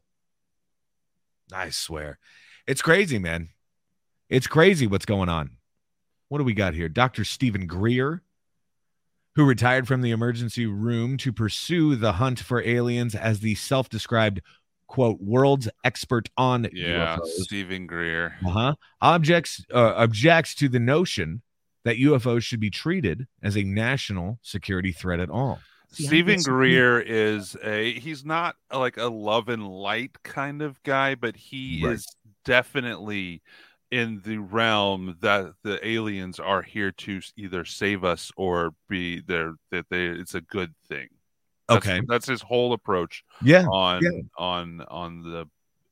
[1.52, 2.18] I swear.
[2.66, 3.50] It's crazy, man.
[4.28, 5.50] It's crazy what's going on.
[6.28, 6.88] What do we got here?
[6.88, 7.24] Dr.
[7.24, 8.22] Stephen Greer,
[9.36, 13.88] who retired from the emergency room to pursue the hunt for aliens as the self
[13.88, 14.40] described,
[14.88, 17.26] quote, world's expert on Yeah, UFOs.
[17.42, 18.34] Stephen Greer.
[18.44, 18.74] Uh-huh.
[19.00, 21.42] Objects uh, objects to the notion
[21.84, 25.60] that UFOs should be treated as a national security threat at all.
[25.96, 26.70] See, Stephen disagree.
[26.72, 31.36] Greer is a he's not uh, like a love and light kind of guy, but
[31.36, 31.94] he Right.
[31.94, 32.06] is
[32.44, 33.42] definitely
[33.90, 39.54] in the realm that the aliens are here to either save us or be there
[39.70, 41.08] that they it's a good thing.
[41.68, 42.00] That's, Okay.
[42.06, 43.64] that's his whole approach Yeah.
[43.66, 44.10] on yeah.
[44.36, 45.46] on on the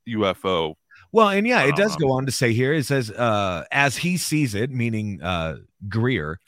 [0.08, 0.74] UFO.
[1.12, 3.96] Well, and yeah, it does Um, go on to say here it says, uh, as
[3.96, 6.38] he sees it, meaning uh, Greer,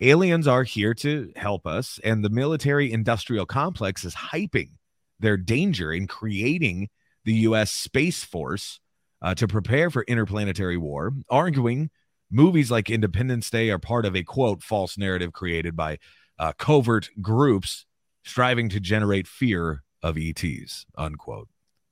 [0.00, 4.70] aliens are here to help us, and the military industrial complex is hyping
[5.18, 6.88] their danger in creating
[7.24, 7.70] the U.S.
[7.70, 8.80] Space Force
[9.22, 11.90] uh, to prepare for interplanetary war, arguing
[12.30, 15.98] movies like Independence Day are part of a quote false narrative created by
[16.38, 17.86] uh, covert groups
[18.24, 21.48] striving to generate fear of ETs unquote.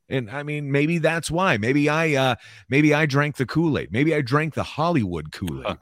[0.09, 1.59] And I mean, maybe that's why.
[1.59, 2.37] Maybe I, uh,
[2.71, 3.93] maybe I drank the Kool Aid.
[3.93, 5.77] Maybe I drank the Hollywood Kool Aid,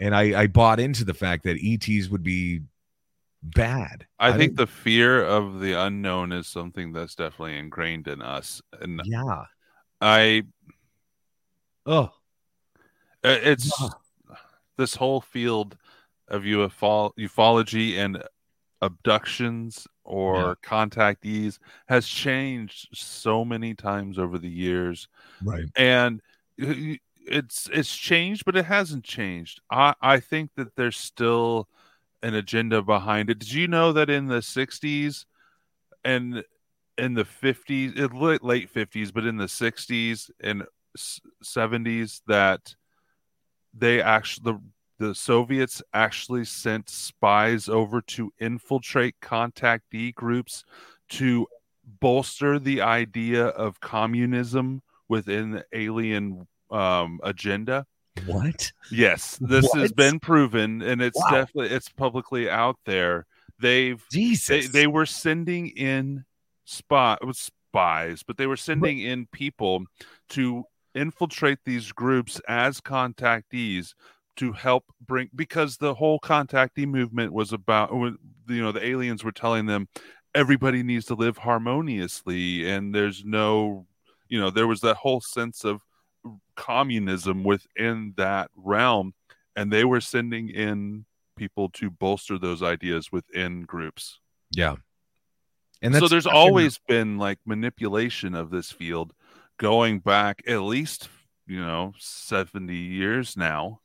[0.00, 2.60] and I, I bought into the fact that ETs would be
[3.42, 4.06] bad.
[4.18, 8.60] I, think don't- the fear of the unknown is something that's definitely ingrained in us,
[8.80, 9.44] and yeah.
[10.00, 10.42] I
[11.86, 12.10] Oh,
[13.24, 13.88] Uh, It's Yeah.
[14.76, 15.76] this whole field
[16.28, 18.22] of UFO, ufology and
[18.82, 25.08] abductions or contactees has changed so many times over the years,
[25.42, 25.64] right.
[25.76, 26.20] and
[26.58, 29.60] y- it's it's changed, but it hasn't changed.
[29.70, 31.68] I I think that there's still
[32.22, 33.38] an agenda behind it.
[33.38, 35.26] Did you know that in the '60s
[36.04, 36.44] and
[36.98, 40.64] in the 50s, it late late 50s, but in the 60s and
[40.96, 42.74] s- 70s that
[43.74, 44.60] they actually the
[44.98, 50.64] the Soviets actually sent spies over to infiltrate contactee groups
[51.10, 51.46] to
[52.00, 57.86] bolster the idea of communism within alien um, agenda.
[58.24, 58.72] What?
[58.90, 61.30] Yes, this has been proven, and it's Wow.
[61.30, 63.26] definitely it's publicly out there.
[63.58, 64.48] They've Jesus.
[64.48, 66.24] they, they were sending in
[66.64, 69.84] spy spies, but they were sending in people
[70.30, 73.92] to infiltrate these groups as contactees
[74.36, 79.32] to help bring because the whole contactee movement was about you know the aliens were
[79.32, 79.88] telling them
[80.34, 83.86] everybody needs to live harmoniously and there's no
[84.28, 85.82] you know there was that whole sense of
[86.56, 89.14] communism within that realm
[89.54, 91.04] and they were sending in
[91.36, 94.18] people to bolster those ideas within groups
[94.52, 94.76] yeah.
[95.82, 99.12] And so there's always been like manipulation of this field
[99.58, 101.08] going back at least
[101.46, 103.80] you know 70 years now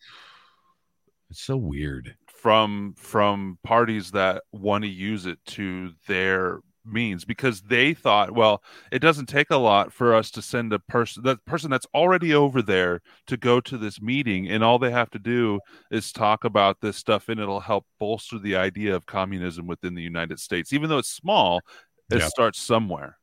[1.29, 2.15] it's so weird.
[2.27, 8.63] from from parties that want to use it to their means because they thought well
[8.91, 12.33] it doesn't take a lot for us to send a person that person that's already
[12.33, 15.59] over there to go to this meeting and all they have to do
[15.91, 20.01] is talk about this stuff and it'll help bolster the idea of communism within the
[20.01, 21.61] United States even though it's small
[22.09, 22.27] it Yeah.
[22.27, 23.17] starts somewhere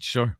[0.00, 0.36] Sure.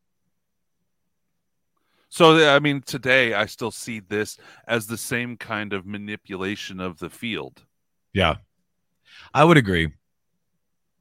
[2.09, 6.99] So I mean, today I still see this as the same kind of manipulation of
[6.99, 7.63] the field.
[8.13, 8.37] Yeah.
[9.33, 9.93] I would agree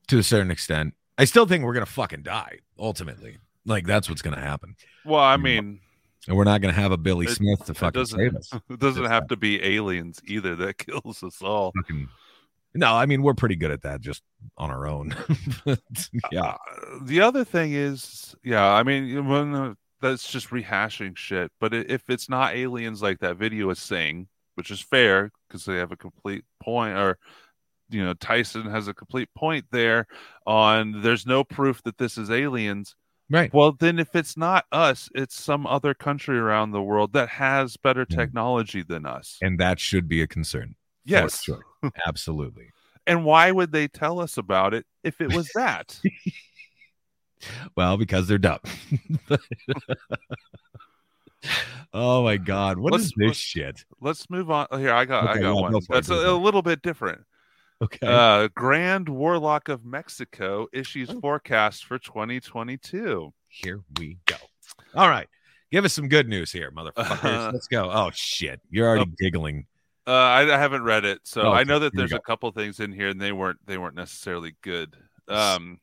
[0.08, 0.94] to a certain extent.
[1.20, 3.38] I still think we're gonna fucking die ultimately.
[3.66, 5.80] Like that's what's gonna happen, Well, I mean,
[6.28, 8.52] and we're not gonna have a Billy It- Smith to fucking save us.
[8.70, 11.74] it doesn't have to be aliens either that kills us all.
[11.76, 12.08] Fucking-
[12.74, 14.24] No, I mean we're pretty good at that just
[14.58, 15.16] on our own.
[16.32, 16.56] Yeah, Uh,
[17.04, 21.52] the other thing is, yeah, I mean, when uh, that's just rehashing shit.
[21.60, 25.76] But if it's not aliens like that video is saying, which is fair because they
[25.76, 27.18] have a complete point, or
[27.90, 30.08] you know, Tyson has a complete point there
[30.46, 32.96] on there's no proof that this is aliens.
[33.30, 33.54] right.
[33.54, 37.78] Well, then if it's not us, it's some other country around the world that has
[37.78, 38.16] better Mm.
[38.16, 39.38] technology than us.
[39.42, 40.76] And that should be a concern.
[41.06, 41.44] yes.
[41.44, 41.62] sure.
[42.08, 42.70] absolutely.
[43.08, 46.00] And why would they tell us about it if it was that?
[47.78, 48.60] Well, because they're dumb.
[51.94, 53.86] oh my god, what Let's- is this let's- shit?
[54.02, 54.68] Let's move on.
[54.78, 55.72] Here, I got, I got yeah, one.
[55.72, 57.22] go That's a, a little bit different.
[57.82, 58.06] Okay.
[58.08, 61.20] Uh, Grand Warlock of Mexico issues Oh.
[61.22, 63.34] forecast for 2022.
[63.48, 64.36] here we go.
[64.96, 65.28] All right.
[65.72, 67.54] Give us some good news here, motherfuckers.
[67.54, 67.90] Let's go.
[67.92, 68.60] Oh shit.
[68.70, 69.66] You're already giggling.
[70.08, 72.80] Uh, I, I haven't read it, so Oh, I know that there's a couple things
[72.80, 74.96] in here, and they weren't they weren't necessarily good.
[75.28, 75.80] Um,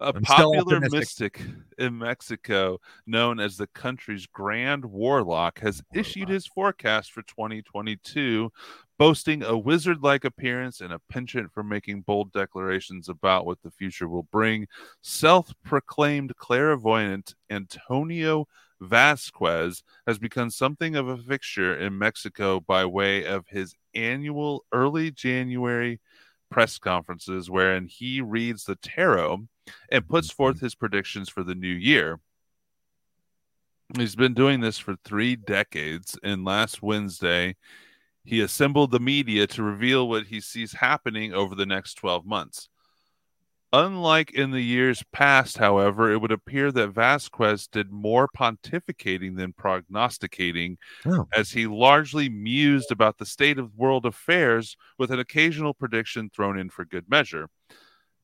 [0.00, 1.40] a I'm popular mystic
[1.78, 2.78] in Mexico,
[3.08, 8.52] known as the country's Grand Warlock, has issued his forecast for 2022,
[8.98, 14.08] boasting a wizard-like appearance and a penchant for making bold declarations about what the future
[14.08, 14.66] will bring.
[15.02, 18.46] Self-proclaimed clairvoyant Antonio
[18.80, 25.10] Vasquez has become something of a fixture in Mexico by way of his annual early
[25.10, 26.00] January
[26.50, 29.46] press conferences, wherein he reads the tarot
[29.90, 30.66] and puts forth mm-hmm.
[30.66, 32.20] his predictions for the new year.
[33.96, 37.56] He's been doing this for three decades, and last Wednesday,
[38.24, 42.68] he assembled the media to reveal what he sees happening over the next 12 months.
[43.72, 49.52] Unlike in the years past, however, it would appear that Vasquez did more pontificating than
[49.52, 51.26] prognosticating, Oh.
[51.34, 56.56] as he largely mused about the state of world affairs with an occasional prediction thrown
[56.56, 57.48] in for good measure.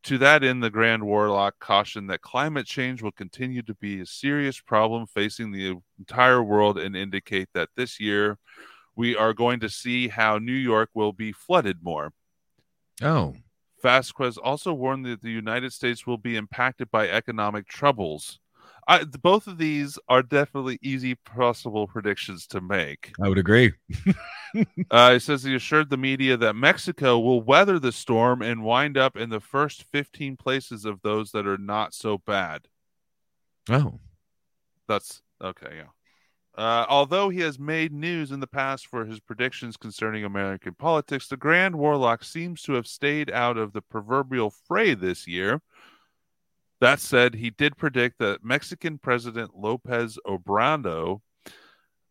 [0.04, 4.06] To that end, the Grand Warlock cautioned that climate change will continue to be a
[4.06, 8.38] serious problem facing the entire world and indicate that this year
[8.96, 12.12] we are going to see how New York will be flooded more.
[13.02, 13.34] Oh.
[13.82, 18.38] Vasquez also warned that the United States will be impacted by economic troubles.
[18.88, 23.12] I, both of these are definitely easy possible predictions to make.
[23.22, 23.72] I would agree.
[24.90, 28.98] Uh, it says he assured the media that Mexico will weather the storm and wind
[28.98, 32.66] up in the first 15 places of those that are not so bad.
[33.68, 34.00] Oh.
[34.88, 35.90] That's okay, yeah.
[36.60, 41.26] Uh, although he has made news in the past for his predictions concerning American politics,
[41.26, 45.62] the Grand Warlock seems to have stayed out of the proverbial fray this year.
[46.82, 51.22] That said, he did predict that Mexican President Lopez Obrador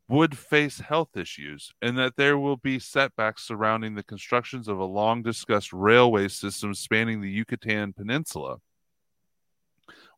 [0.08, 4.84] would face health issues and that there will be setbacks surrounding the constructions of a
[4.84, 8.58] long discussed railway system spanning the Yucatan Peninsula.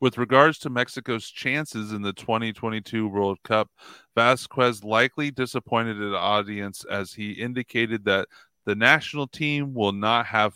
[0.01, 3.69] With regards to Mexico's chances in the 2022 World Cup,
[4.15, 8.27] Vasquez likely disappointed an audience as he indicated that
[8.65, 10.55] the national team will not have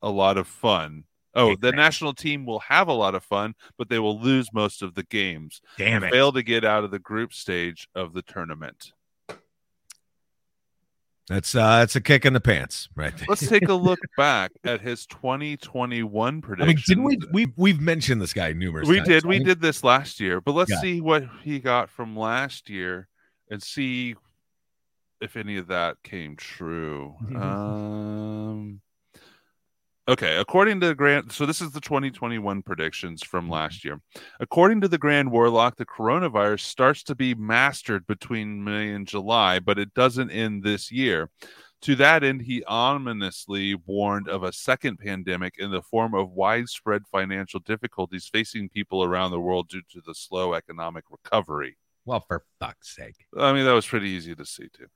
[0.00, 1.04] a lot of fun.
[1.34, 4.80] Oh, the national team will have a lot of fun, but they will lose most
[4.80, 5.60] of the games.
[5.76, 6.12] Damn it.
[6.12, 8.92] Fail to get out of the group stage of the tournament.
[11.28, 13.26] That's uh that's a kick in the pants right there.
[13.28, 16.62] Let's take a look back at his 2021 prediction.
[16.62, 19.08] I mean, didn't we we we've mentioned this guy numerous we times.
[19.08, 20.80] did we did this last year but let's Yeah.
[20.82, 23.08] see what he got from last year
[23.50, 24.16] and see
[25.22, 28.82] if any of that came true um
[30.06, 33.54] okay according to the grand so this is the 2021 predictions from mm-hmm.
[33.54, 34.00] last year
[34.40, 39.58] according to the grand warlock the coronavirus starts to be mastered between may and july
[39.58, 41.30] but it doesn't end this year
[41.84, 47.02] to that end, he ominously warned of a second pandemic in the form of widespread
[47.12, 51.76] financial difficulties facing people around the world due to the slow economic recovery.
[52.06, 53.26] Well, for fuck's sake.
[53.36, 54.86] I mean, that was pretty easy to see, too.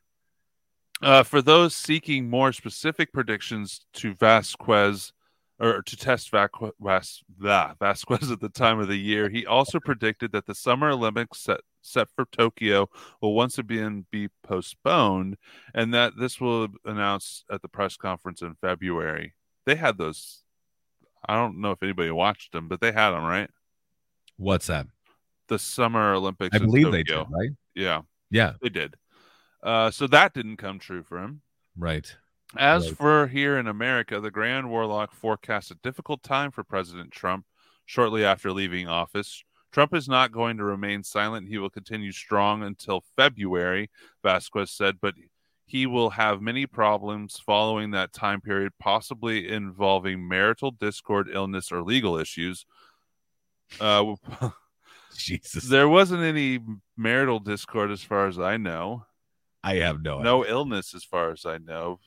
[1.02, 5.12] Uh, for those seeking more specific predictions to Vasquez
[5.61, 9.78] or to test Vac- Vas- blah, Vasquez at the time of the year, he also
[9.80, 12.88] predicted that the Summer Olympics set, set for Tokyo
[13.20, 15.37] will once again be postponed
[15.74, 19.34] and that this will announce at the press conference in February.
[19.66, 20.42] They had those.
[21.28, 23.50] I don't know if anybody watched them, but they had them, right?
[24.37, 24.87] What's that?
[25.48, 26.54] The Summer Olympics.
[26.54, 27.24] I in believe they Tokyo.
[27.24, 27.50] did, right?
[27.74, 28.94] Yeah, Yeah, they did.
[29.62, 31.42] Uh, so that didn't come true for him.
[31.77, 32.16] right.
[32.57, 32.97] As Right.
[32.97, 37.44] for here in America, the Grand Warlock forecasts a difficult time for President Trump
[37.85, 39.44] shortly after leaving office.
[39.71, 41.49] Trump is not going to remain silent.
[41.49, 43.90] He will continue strong until February,
[44.23, 45.14] Vasquez said, but
[45.66, 51.83] he will have many problems following that time period, possibly involving marital discord, illness, or
[51.83, 52.64] legal issues.
[53.79, 54.14] Uh,
[55.14, 55.64] Jesus.
[55.64, 56.61] there wasn't any
[56.97, 59.05] marital discord as far as I know.
[59.62, 62.00] I have no, no illness as far as I know.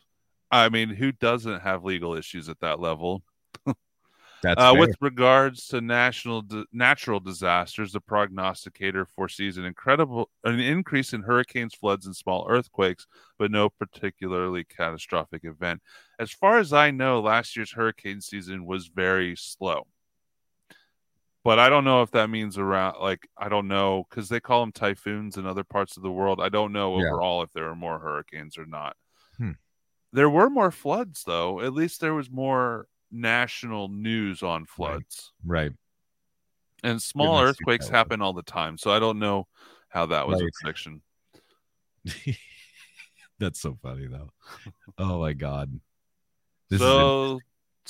[0.50, 3.24] I mean, who doesn't have legal issues at that level?
[4.44, 10.60] That's Uh, with regards to national di- natural disasters, the prognosticator foresees an incredible an
[10.60, 13.06] increase in hurricanes, floods, and small earthquakes,
[13.38, 15.82] but no particularly catastrophic event.
[16.20, 19.88] As far as I know, last year's hurricane season was very slow.
[21.44, 24.62] But I don't know if that means around like I don't know because they call
[24.62, 26.40] them typhoons in other parts of the world.
[26.40, 27.08] I don't know Yeah.
[27.08, 28.96] overall if there are more hurricanes or not.
[29.38, 29.52] Hmm.
[30.14, 31.60] There were more floods though.
[31.62, 35.34] At least there was more national news on floods.
[35.46, 35.72] right.
[36.84, 38.78] And small Goodness, earthquakes happen all the time.
[38.78, 39.48] So I don't know
[39.90, 40.48] how that was Right.
[40.48, 41.02] a prediction.
[43.40, 44.30] That's so funny though.
[44.98, 45.80] Oh my god.
[46.70, 47.40] This is so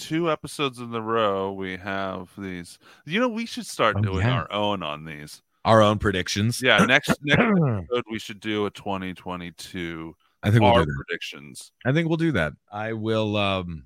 [0.01, 2.79] two episodes in a row we have these.
[3.05, 4.33] You know, we should start Oh, doing yeah.
[4.33, 5.41] our own on these.
[5.65, 6.61] our own predictions.
[6.61, 11.03] Yeah, next next episode we should do a 2022 I think we'll our do that.
[11.05, 11.71] predictions.
[11.85, 12.53] I think we'll do that.
[12.71, 13.85] I will um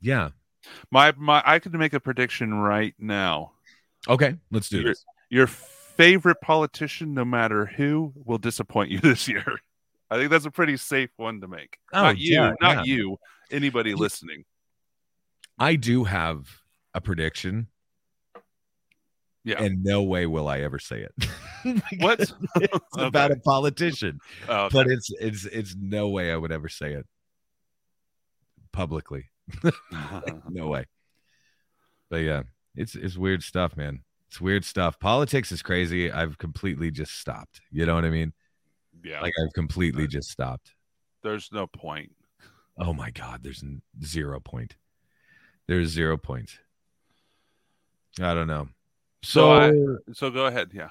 [0.00, 0.30] yeah.
[0.90, 3.52] My my I could make a prediction right now.
[4.08, 5.04] Okay, let's do You're- this.
[5.28, 9.44] Your favorite politician, no matter who, will disappoint you this year.
[10.10, 11.76] I think that's a pretty safe one to make.
[11.92, 12.94] Oh, not you, yeah, not yeah.
[12.94, 13.16] you.
[13.52, 14.44] Anybody listening.
[15.60, 16.48] I do have
[16.94, 17.68] a prediction.
[19.44, 19.62] Yeah.
[19.62, 21.14] And no way will I ever say it.
[21.62, 22.18] Oh what?
[22.20, 24.18] Because it's about a politician.
[24.48, 24.72] Oh, okay.
[24.72, 27.04] But it's it's it's no way I would ever say it
[28.72, 29.26] publicly.
[30.48, 30.86] no way.
[32.08, 32.44] But yeah,
[32.74, 34.04] it's it's weird stuff, man.
[34.28, 34.98] It's weird stuff.
[34.98, 36.10] Politics is crazy.
[36.10, 37.60] I've completely just stopped.
[37.70, 38.32] You know what I mean?
[39.04, 39.20] yeah.
[39.20, 40.72] Like I've completely just stopped.
[41.22, 42.12] There's no point.
[42.78, 43.62] Oh my god, there's
[44.02, 44.76] zero point.
[45.70, 46.58] There's zero points.
[48.20, 48.68] I don't know.
[49.22, 49.52] So So,
[50.08, 50.70] I- So go ahead.
[50.74, 50.88] Yeah.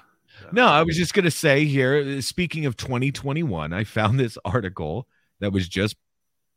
[0.52, 2.22] no, I was just gonna say here.
[2.22, 5.06] Speaking of 2021, I found this article
[5.40, 5.96] that was just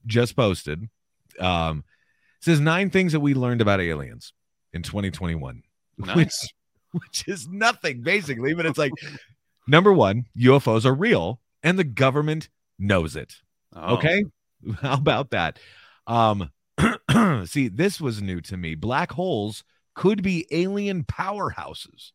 [0.06, 0.88] just posted.
[1.38, 1.80] Um,
[2.40, 4.32] it says nine things that we learned about aliens
[4.72, 5.62] in 2021,
[6.16, 6.32] which
[6.94, 8.94] which is nothing basically, but it's like
[9.68, 12.48] number one, UFOs are real, and the government
[12.80, 13.34] knows it.
[13.76, 13.96] Oh.
[13.98, 14.24] Okay.
[14.80, 15.60] How about that?
[16.08, 16.50] Um
[17.46, 18.76] see, this was new to me.
[18.76, 19.64] Black holes
[19.96, 22.12] could be alien powerhouses.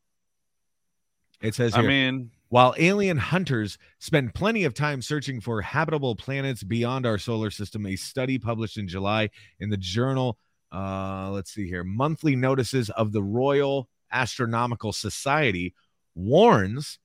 [1.41, 6.17] It says I here, mean, while alien hunters spend plenty of time searching for habitable
[6.17, 9.31] planets beyond our solar system, a study published in July
[9.61, 10.39] in the journal,
[10.73, 15.75] uh, let's see here, Monthly Notices of the Royal Astronomical Society
[16.15, 16.99] warns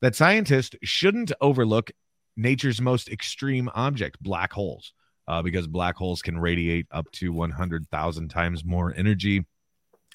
[0.00, 1.90] that scientists shouldn't overlook
[2.36, 4.92] nature's most extreme object, black holes,
[5.28, 9.46] uh, because black holes can radiate up to 100,000 times more energy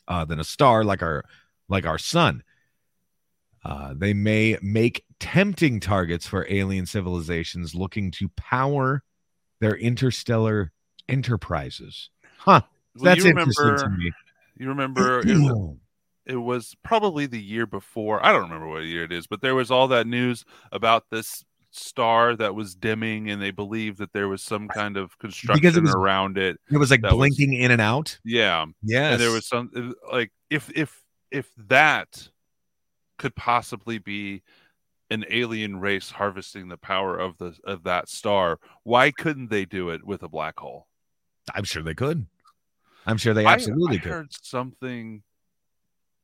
[0.10, 1.24] uh, than a star like our
[1.70, 2.44] like our sun.
[3.64, 9.02] Uh, they may make tempting targets for alien civilizations looking to power
[9.62, 10.74] their interstellar
[11.08, 12.10] enterprises.
[12.38, 12.62] Huh.
[12.96, 14.12] well, That's you interesting to me.
[14.58, 15.78] you remember it, was-
[16.26, 18.26] it was probably the year before.
[18.26, 20.44] I don't remember what year it is, but there was all that news
[20.74, 21.46] about this
[21.76, 25.82] star that was dimming, and they believed that there was some kind of construction it
[25.82, 26.60] was- around it.
[26.72, 28.20] It was like That was- blinking in and out.
[28.24, 31.02] Yeah, yeah and there was some like if if
[31.32, 32.30] if that
[33.18, 34.44] could possibly be
[35.10, 39.90] an alien race harvesting the power of the of that star, why couldn't they do
[39.90, 40.88] it with a black hole?
[41.54, 42.26] I'm sure they could.
[43.06, 44.12] I'm sure they I- absolutely I, could.
[44.12, 45.24] heard something.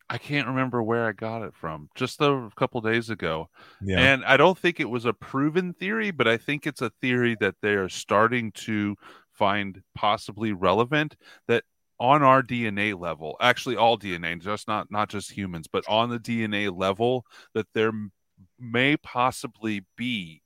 [0.09, 1.89] I can't remember where I got it from.
[1.95, 3.49] Just a couple days ago,
[3.81, 3.99] Yeah.
[3.99, 7.35] and I don't think it was a proven theory, but I think it's a theory
[7.39, 8.95] that they are starting to
[9.31, 11.15] find possibly relevant.
[11.47, 11.63] That
[11.99, 16.19] on our DNA level, actually all DNA, just not not just humans, but on the
[16.19, 17.91] DNA level, that there
[18.57, 20.41] may possibly be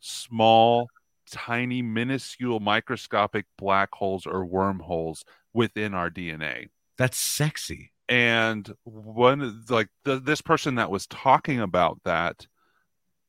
[0.00, 0.88] small,
[1.30, 7.90] tiny, minuscule, microscopic black holes or wormholes within our DNA That's sexy.
[8.08, 12.46] And one like the, this person that was talking about that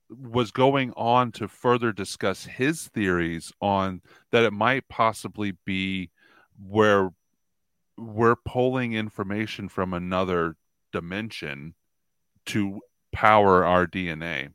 [0.09, 4.01] was going on to further discuss his theories on
[4.31, 6.09] that it might possibly be
[6.67, 7.09] where
[7.97, 10.55] we're pulling information from another
[10.91, 11.75] dimension
[12.45, 12.79] to
[13.11, 14.49] power our DNA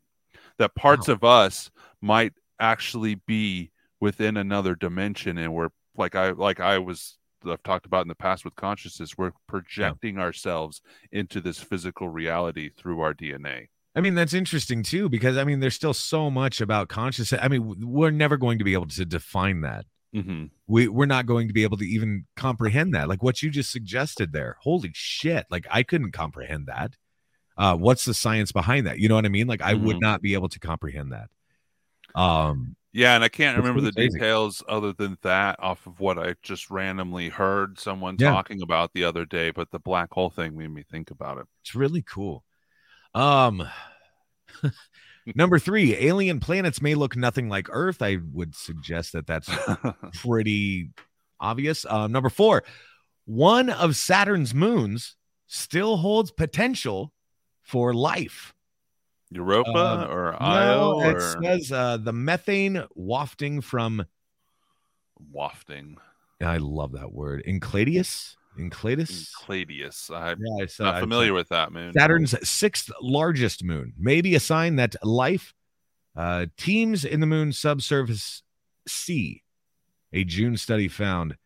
[0.59, 1.71] that parts of us
[2.01, 3.71] might actually be
[4.01, 7.19] within another dimension and we're like I like I was
[7.53, 10.81] I've talked about in the past with consciousness, we're projecting ourselves
[11.13, 13.69] into this physical reality through our DNA.
[13.97, 17.41] I mean, that's interesting too, because I mean, there's still so much about consciousness.
[17.43, 19.87] I mean, we're never going to be able to define that.
[20.15, 20.45] Mm-hmm.
[20.67, 23.09] We we're not going to be able to even comprehend that.
[23.09, 24.57] Like what you just suggested there.
[24.61, 25.47] Holy shit!
[25.51, 26.97] Like I couldn't comprehend that.
[27.57, 28.99] Uh, what's the science behind that?
[28.99, 29.47] You know what I mean?
[29.47, 30.01] Like I would Mhm.
[30.01, 31.31] not be able to comprehend that.
[32.21, 34.11] Um, Yeah, and I can't remember the crazy.
[34.17, 38.31] details other than that off of what I just randomly heard someone Yeah.
[38.31, 41.47] talking about the other day, but the black hole thing made me think about it.
[41.63, 42.45] It's really cool.
[43.13, 43.67] Um,
[45.35, 48.01] number three, alien planets may look nothing like Earth.
[48.01, 49.51] I would suggest that that's
[50.21, 50.91] pretty
[51.41, 51.85] obvious.
[51.89, 52.63] Um, number four,
[53.25, 55.17] one of Saturn's moons
[55.49, 57.13] still holds potential
[57.63, 58.54] for life.
[59.35, 64.07] Europa Uh, or Io No, it or says uh, the methane wafting from.
[65.33, 65.97] wafting.
[66.41, 67.43] I love that word.
[67.47, 68.37] Encladius.
[68.59, 69.31] Encladus.
[69.37, 70.11] Cladius.
[70.15, 71.93] I'm Yeah, not familiar with that moon.
[71.93, 75.55] Saturn's sixth largest moon Maybe a sign that life
[76.17, 78.43] uh, teems in the moon's subsurface
[78.87, 79.43] sea.
[80.13, 81.37] A June study found.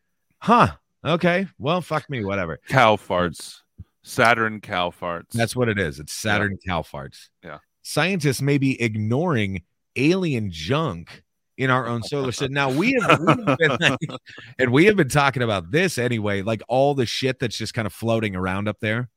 [0.40, 0.72] Huh.
[1.02, 1.46] Okay.
[1.58, 2.22] Well, fuck me.
[2.24, 2.60] Whatever.
[2.68, 3.62] Cow farts.
[4.02, 5.30] Saturn cow farts.
[5.32, 5.98] That's what it is.
[6.00, 7.28] It's Saturn cow farts.
[7.42, 7.58] Yeah.
[7.82, 9.62] Scientists may be ignoring
[9.96, 11.22] alien junk
[11.56, 12.52] in our own solar system.
[12.52, 13.96] Now we have, we have been,
[14.58, 17.86] and we have been talking about this anyway, like all the shit that's just kind
[17.86, 19.08] of floating around up there.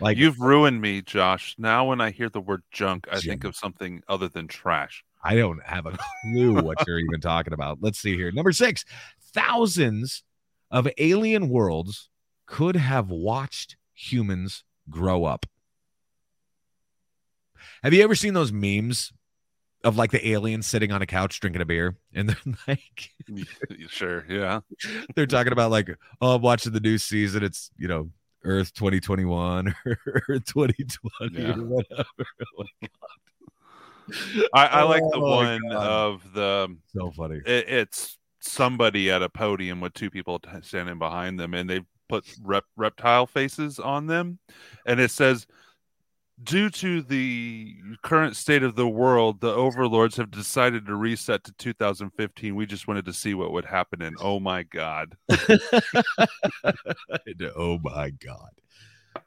[0.00, 1.56] Like You've ruined me, Josh.
[1.58, 5.04] Now when I hear the word junk, I think of something other than trash.
[5.22, 7.78] I don't have a clue what you're even talking about.
[7.80, 8.30] Let's see here.
[8.30, 8.84] Number six,
[9.32, 10.22] thousands
[10.70, 12.10] of alien worlds
[12.46, 15.46] could have watched humans grow up.
[17.82, 19.12] Have you ever seen those memes
[19.82, 23.10] of like the aliens sitting on a couch drinking a beer and they're like
[23.88, 24.60] sure, yeah.
[25.14, 25.90] they're talking about like
[26.20, 28.10] oh I'm watching the new season it's you know
[28.44, 29.98] Earth 2021 or
[30.28, 31.54] Earth 2020 Yeah.
[31.56, 32.04] or whatever.
[32.58, 32.90] Oh like,
[34.52, 35.76] I, I like the Oh one God.
[35.86, 37.40] of the so funny.
[37.46, 42.24] it, it's somebody at a podium with two people standing behind them and they put
[42.42, 44.38] rep- reptile faces on them
[44.86, 45.46] and it says
[46.42, 51.52] due to the current state of the world the overlords have decided to reset to
[51.52, 55.16] 2015 we just wanted to see what would happen and oh my god
[57.56, 58.50] oh my god.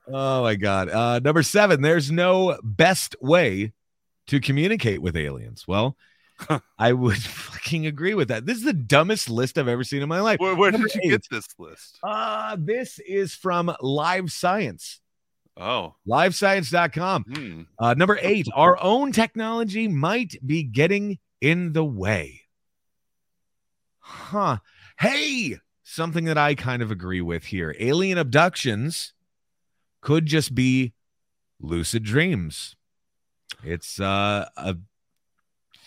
[0.07, 0.89] Oh my god.
[0.89, 3.73] Uh number 7, there's no best way
[4.27, 5.65] to communicate with aliens.
[5.67, 5.95] Well,
[6.77, 8.45] I would fucking agree with that.
[8.45, 10.39] This is the dumbest list I've ever seen in my life.
[10.39, 11.09] where, where did you eight.
[11.09, 14.99] get this list Uh this is from Live Science.
[15.59, 17.23] Oh Livescience.com.
[17.23, 17.61] hmm.
[17.79, 22.41] Uh, number eight, our own technology might be getting in the way.
[23.99, 24.57] Huh.
[24.99, 27.75] Hey, something that I kind of agree with here.
[27.79, 29.13] Alien abductions
[30.01, 30.93] could just be
[31.59, 32.75] lucid dreams.
[33.63, 34.75] It's uh, a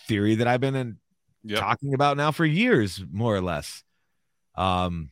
[0.07, 0.97] theory that I've been in,
[1.43, 1.59] Yep.
[1.59, 3.83] talking about now for years, more or less.
[4.55, 5.11] Um,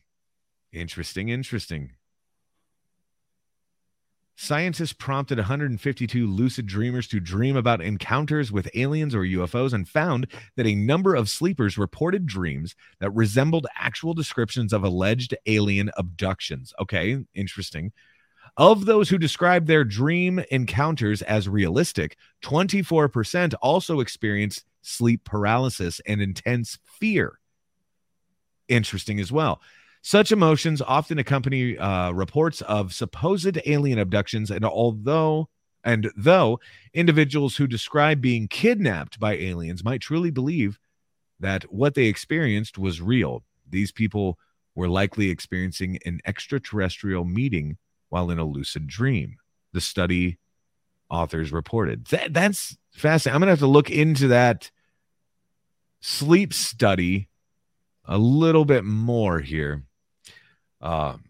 [0.72, 1.92] interesting, interesting.
[4.42, 10.26] Scientists prompted 152 lucid dreamers to dream about encounters with aliens or UFOs and found
[10.56, 16.72] that a number of sleepers reported dreams that resembled actual descriptions of alleged alien abductions.
[16.80, 17.92] Okay, interesting.
[18.56, 26.22] Of those who described their dream encounters as realistic, 24% also experienced sleep paralysis and
[26.22, 27.38] intense fear.
[28.68, 29.60] Interesting as well.
[30.02, 35.48] Such emotions often accompany uh, reports of supposed alien abductions, and although
[35.82, 36.60] and though
[36.92, 40.78] individuals who describe being kidnapped by aliens might truly believe
[41.38, 44.38] that what they experienced was real, these people
[44.74, 47.78] were likely experiencing an extraterrestrial meeting
[48.10, 49.36] while in a lucid dream.
[49.72, 50.38] The study
[51.08, 52.06] authors reported.
[52.06, 53.34] That, that's fascinating.
[53.34, 54.70] I'm gonna have to look into that
[56.00, 57.28] sleep study
[58.04, 59.84] a little bit more here.
[60.80, 61.24] Um,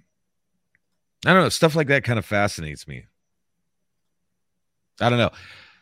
[1.26, 1.48] I don't know.
[1.48, 3.04] Stuff like that kind of fascinates me.
[5.00, 5.30] I don't know.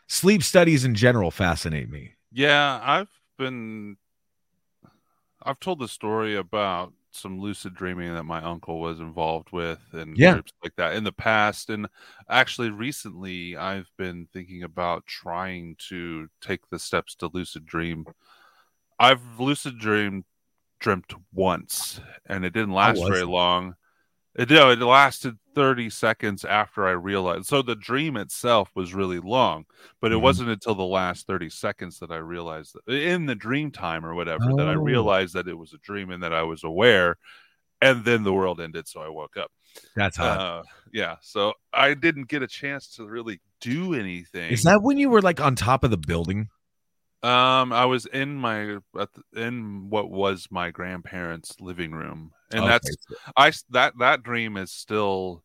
[0.07, 2.13] Sleep studies in general fascinate me.
[2.31, 3.97] Yeah, I've been
[5.43, 10.15] I've told the story about some lucid dreaming that my uncle was involved with and
[10.17, 10.33] Yeah.
[10.33, 11.87] groups like that in the past and
[12.29, 18.05] actually recently I've been thinking about trying to take the steps to lucid dream.
[18.99, 20.25] I've lucid dreamed
[20.79, 23.27] dreamt once and it didn't last very it?
[23.27, 23.75] long.
[24.35, 27.47] It, no, it lasted 30 seconds after I realized.
[27.47, 29.65] So the dream itself was really long,
[29.99, 30.21] but it Mhm.
[30.21, 34.13] wasn't until the last 30 seconds that I realized that in the dream time or
[34.15, 34.81] whatever that I Oh.
[34.81, 37.17] realized that it was a dream and that I was aware.
[37.81, 39.51] And then the world ended, so I woke up.
[39.95, 40.39] That's hot.
[40.39, 44.51] Uh, yeah, so I didn't get a chance to really do anything.
[44.51, 46.49] Is that when you were like on top of the building?
[47.21, 48.77] Um, I was in my
[49.35, 52.89] in what was my grandparents' living room, and that's
[53.35, 55.43] I that that dream is still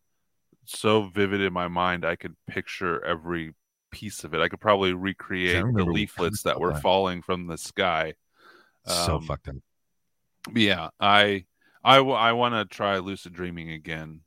[0.66, 2.04] so vivid in my mind.
[2.04, 3.54] I could picture every
[3.90, 4.40] piece of it.
[4.40, 8.14] I could probably recreate the leaflets that were falling from the sky.
[8.86, 9.56] so Um, fucked up.
[10.54, 11.46] Yeah, I
[11.82, 14.20] I I want to try lucid dreaming again.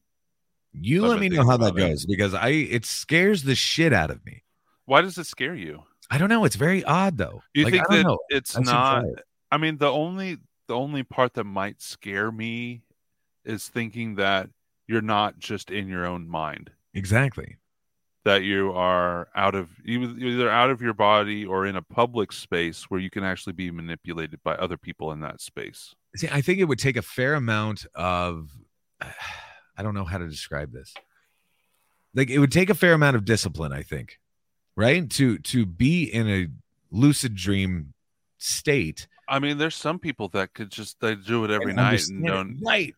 [0.73, 1.89] You let me know how that about it.
[1.89, 4.43] goes because I it scares the shit out of me.
[4.85, 5.83] Why does it scare you?
[6.09, 6.45] I don't know.
[6.45, 7.41] It's very odd though.
[7.53, 8.19] You Like, think I don't that know.
[8.29, 9.05] it's I not?
[9.05, 9.19] it.
[9.51, 10.37] I mean, the only
[10.67, 12.81] the only part that might scare me
[13.45, 14.49] is thinking that
[14.87, 16.71] you're not just in your own mind.
[16.93, 17.57] exactly.
[18.25, 22.83] That you are out of either out of your body or in a public space
[22.89, 25.95] where you can actually be manipulated by other people in that space.
[26.17, 28.49] See, I think it would take a fair amount of
[29.01, 30.93] I don't know how to describe this.
[32.13, 34.19] Like it would take a fair amount of discipline, I think,
[34.77, 35.09] right?
[35.09, 36.47] To to be in a
[36.89, 37.93] lucid dream
[38.37, 42.25] state I mean, there's some people that could just they do it every night and
[42.25, 42.59] don't.
[42.65, 42.95] right.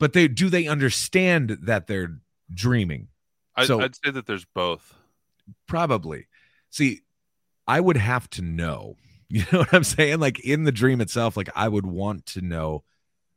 [0.00, 2.18] But they do they understand that they're
[2.52, 3.08] dreaming?
[3.54, 4.94] I, So- I'd say that there's both.
[5.66, 6.26] Probably.
[6.70, 7.02] See,
[7.66, 8.96] I would have to know.
[9.30, 10.20] You know what I'm saying?
[10.20, 12.82] Like in the dream itself, like I would want to know,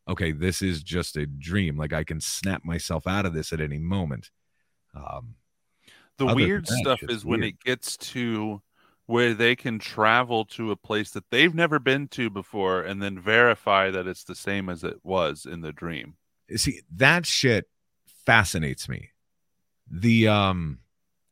[0.08, 1.76] okay, this is just a dream.
[1.76, 4.32] Like I can snap myself out of this at any moment.
[4.96, 5.36] Um,
[6.18, 7.54] The Other weird stuff is when weird.
[7.54, 8.62] it gets to
[9.08, 13.20] where they can travel to a place that they've never been to before and then
[13.20, 16.16] verify that it's the same as it was in the dream.
[16.56, 17.66] see, that shit
[18.26, 19.10] fascinates me.
[19.90, 20.80] The um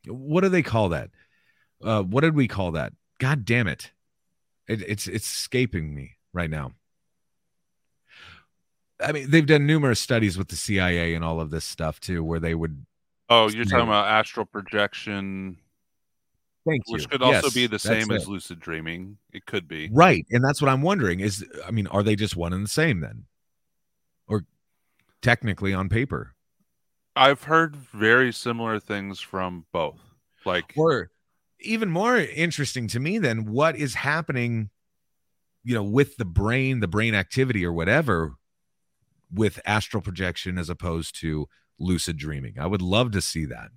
[0.06, 1.10] what do they call that?
[1.82, 2.92] Uh what did we call that?
[3.18, 3.92] God damn it.
[4.68, 6.72] it it's it's escaping me right now.
[9.02, 12.22] I mean, they've done numerous studies with the CIA and all of this stuff too,
[12.22, 12.84] where they would
[13.30, 15.56] Oh, you're talking about astral projection,
[16.66, 16.94] thank you.
[16.94, 18.28] which could also Yes, be the same as it.
[18.28, 19.16] lucid dreaming.
[19.32, 19.88] It could be.
[19.92, 20.26] right.
[20.30, 23.00] And that's what I'm wondering is I mean, are they just one and the same
[23.00, 23.24] then?
[24.26, 24.44] Or
[25.22, 26.34] technically on paper?
[27.16, 30.00] I've heard very similar things from both.
[30.44, 31.10] Like Or
[31.60, 34.70] even more interesting to me than what is happening,
[35.62, 38.34] you know, with the brain, the brain activity or whatever
[39.32, 41.46] with astral projection as opposed to
[41.80, 42.54] lucid dreaming.
[42.58, 43.70] I would love to see that.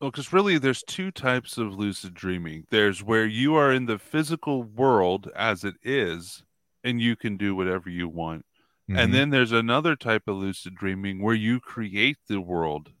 [0.00, 2.66] Well, because really, there's two types of lucid dreaming.
[2.70, 6.42] There's where you are in the physical world as it is,
[6.82, 8.46] and you can do whatever you want.
[8.90, 8.98] Mhm.
[8.98, 12.92] And then there's another type of lucid dreaming where you create the world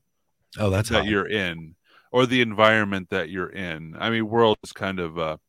[0.58, 1.06] oh, that's that hot.
[1.06, 1.76] you're in
[2.12, 3.96] or the environment that you're in.
[3.98, 5.40] I mean, world is kind of a,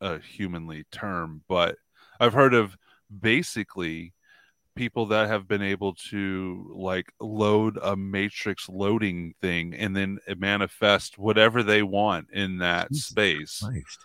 [0.00, 1.76] a humanly term, but
[2.18, 2.76] I've heard of
[3.20, 4.12] basically
[4.80, 11.18] people that have been able to like load a matrix loading thing and then manifest
[11.18, 13.60] whatever they want in that Jesus space.
[13.62, 13.98] Christ.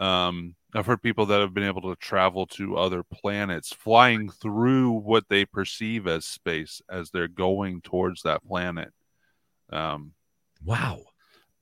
[0.00, 4.90] Um, I've heard people that have been able to travel to other planets, flying through
[4.94, 8.92] what they perceive as space as they're going towards that planet.
[9.70, 10.12] Um,
[10.64, 11.04] Wow.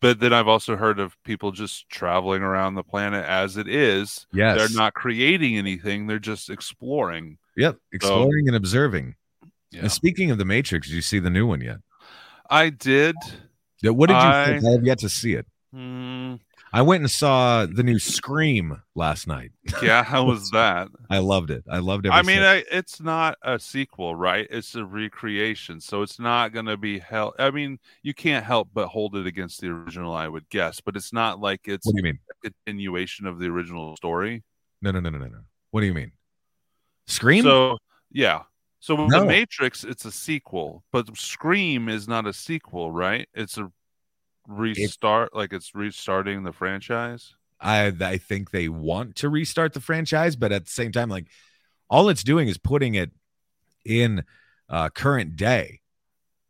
[0.01, 4.27] but then I've also heard of people just traveling around the planet as it is.
[4.33, 4.57] Yes.
[4.57, 7.37] They're not creating anything; they're just exploring.
[7.57, 7.79] Yep.
[7.93, 9.15] Exploring and observing.
[9.71, 9.83] Yeah.
[9.83, 11.79] And speaking of the Matrix, did you see the new one yet?
[12.49, 13.17] I did.
[13.83, 14.65] Yeah, What did you I- think?
[14.65, 15.47] I have yet to see it.
[15.73, 16.37] Hmm,
[16.73, 19.51] I went and saw the new Scream last night.
[19.83, 20.87] yeah, how was that?
[21.11, 21.65] I loved it.
[21.69, 22.11] I loved it.
[22.13, 22.43] I mean.
[22.43, 24.47] I, it's not a sequel, right?
[24.51, 27.35] It's a recreation, so it's not going to be held.
[27.41, 30.95] I mean, you can't help but hold it against the original, I would guess, but
[30.95, 32.19] it's not like it's what do you mean?
[32.45, 34.45] a continuation of the original story.
[34.81, 35.41] No, no, no, no, no, no.
[35.73, 36.13] What do you mean?
[37.07, 37.43] Scream?
[37.45, 37.79] So,
[38.11, 38.43] yeah.
[38.81, 39.21] So with No.
[39.21, 43.29] the Matrix, it's a sequel, but Scream is not a sequel, right?
[43.35, 43.71] It's a
[44.47, 47.35] restart, like it's restarting the franchise.
[47.61, 51.29] I I think they want to restart the franchise, but at the same time, like
[51.89, 53.11] all it's doing is putting it
[53.87, 54.25] in
[54.69, 55.81] uh current day,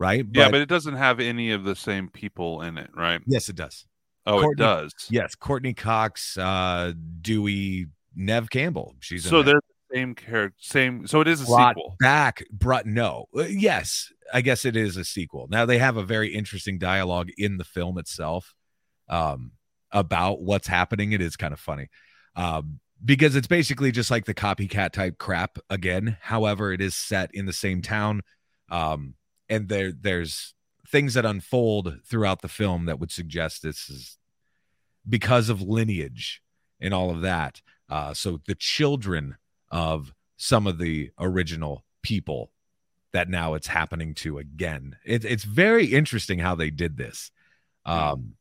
[0.01, 0.27] right?
[0.33, 3.21] yeah, but it doesn't have any of the same people in it, right?
[3.27, 3.87] yes, it does.
[4.27, 4.93] Oh, Courteney- it does.
[5.11, 7.87] Yes, Courteney Cox, uh Dewey,
[8.17, 8.97] Neve Campbell.
[9.01, 9.61] She's in So there.
[9.95, 11.07] Same character, same.
[11.07, 11.97] So it is a sequel.
[12.01, 16.03] back brought no Uh, yes i guess it is a sequel now they have a
[16.03, 18.55] very interesting dialogue in the film itself
[19.09, 19.53] um
[19.93, 21.89] about what's happening it is kind of funny
[22.37, 27.31] um because it's basically just like the copycat type crap again however it is set
[27.35, 28.23] in the same town
[28.71, 29.15] um
[29.49, 30.55] and there there's
[30.89, 34.17] things that unfold throughout the film that would suggest this is
[35.09, 36.41] because of lineage
[36.81, 39.37] and all of that uh so the children
[39.71, 42.51] of some of the original people
[43.13, 44.97] that now it's happening to again.
[45.05, 47.31] It, it's very interesting how they did this.
[47.87, 48.35] Um,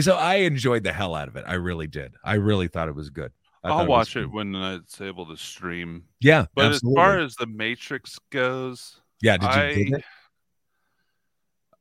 [0.00, 1.44] so I enjoyed the hell out of it.
[1.46, 2.14] I really did.
[2.24, 3.32] I really thought it was good.
[3.62, 4.32] I I'll was watch it fun.
[4.32, 6.04] when it's able to stream.
[6.20, 7.00] Yeah, But absolutely.
[7.00, 9.44] as far as the Matrix goes, yeah, did
[9.88, 10.04] you I, it?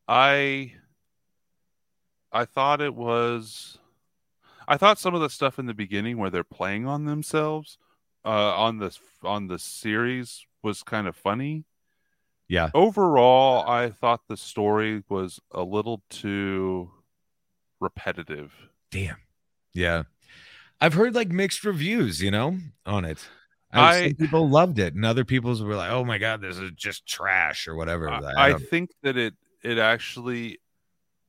[0.08, 0.74] I
[2.32, 3.78] I thought it was
[4.68, 7.78] I thought some of the stuff in the beginning where they're playing on themselves
[8.26, 11.66] uh, on the on the series was kind of funny.
[12.48, 12.70] Yeah.
[12.74, 16.92] Overall, I thought the story was a little too
[17.80, 18.54] repetitive.
[18.92, 19.18] Damn.
[19.74, 20.04] Yeah.
[20.82, 23.28] I've heard like mixed reviews, you know, on it.
[23.72, 27.06] I, people loved it, and other people's were like, "Oh my god, this is just
[27.06, 28.10] trash" or whatever.
[28.10, 30.60] I, I I think that it it actually,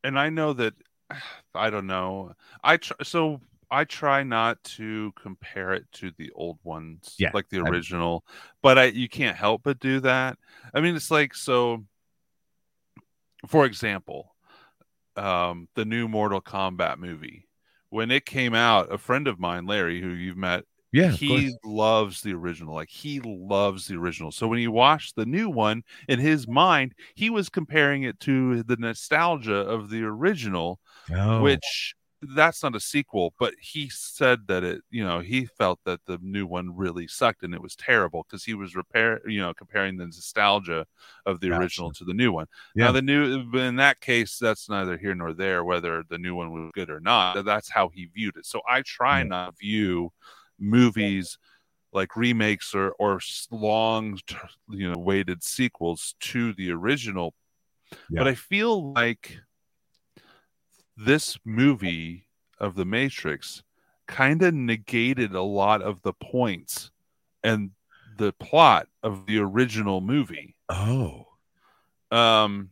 [0.04, 0.74] and I know that
[1.54, 2.34] I don't know.
[2.62, 3.40] I tr- so
[3.70, 8.24] I try not to compare it to the old ones, Yeah, like the I- original,
[8.62, 10.38] but I you can't help but do that.
[10.72, 11.84] I mean, it's like so.
[13.46, 14.34] For example,
[15.16, 17.44] um, the new Mortal Kombat movie
[17.90, 22.20] when it came out, a friend of mine, Larry, who you've met, yeah, he loves
[22.20, 22.74] the original.
[22.74, 24.32] Like he loves the original.
[24.32, 28.62] So when he watched the new one, in his mind, he was comparing it to
[28.64, 30.80] the nostalgia of the original,
[31.14, 31.94] Oh, which
[32.34, 36.18] that's not a sequel, but he said that it, you know, he felt that the
[36.22, 39.96] new one really sucked and it was terrible because he was repair, you know, comparing
[39.96, 40.86] the nostalgia
[41.24, 41.60] of the Gotcha.
[41.62, 42.46] original to the new one.
[42.74, 42.86] Yeah.
[42.86, 46.34] Now the new, but in that case, that's neither here nor there whether the new
[46.34, 47.44] one was good or not.
[47.44, 48.46] That's how he viewed it.
[48.46, 49.24] So I try Yeah.
[49.24, 50.12] not view
[50.58, 51.38] movies
[51.92, 53.20] like remakes or or
[53.50, 54.18] long,
[54.68, 57.34] you know, weighted sequels to the original.
[58.10, 58.18] Yeah.
[58.18, 59.38] But I feel like
[60.96, 62.26] this movie
[62.58, 63.62] of the Matrix
[64.06, 66.90] kind of negated a lot of the points
[67.44, 67.70] and
[68.18, 70.56] the plot of the original movie.
[70.68, 71.26] oh,
[72.10, 72.70] Um,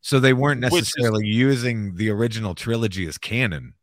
[0.00, 3.74] so they weren't Which is- necessarily using the original trilogy as canon.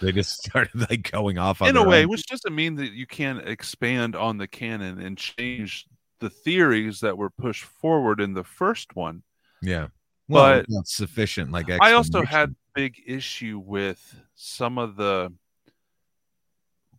[0.00, 2.08] They just started like going off on in a way, own.
[2.10, 5.86] which doesn't mean that you can't expand on the canon and change
[6.20, 9.22] the theories that were pushed forward in the first one.
[9.62, 9.88] Yeah,
[10.28, 11.50] well, But- not sufficient.
[11.50, 15.32] Like I also had big issue with some of the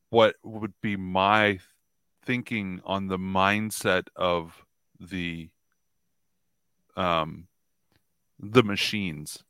[0.09, 1.57] what would be my
[2.25, 4.65] thinking on the mindset of
[4.99, 5.47] the
[6.97, 7.47] um
[8.37, 9.45] the machines.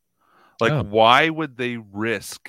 [0.60, 0.84] Like Oh.
[0.84, 2.48] why would they risk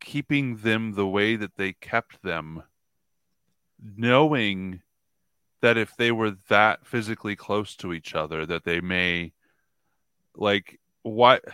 [0.00, 2.64] keeping them the way that they kept them
[3.80, 4.82] knowing
[5.60, 9.32] that if they were that physically close to each other that they may
[10.34, 11.44] like what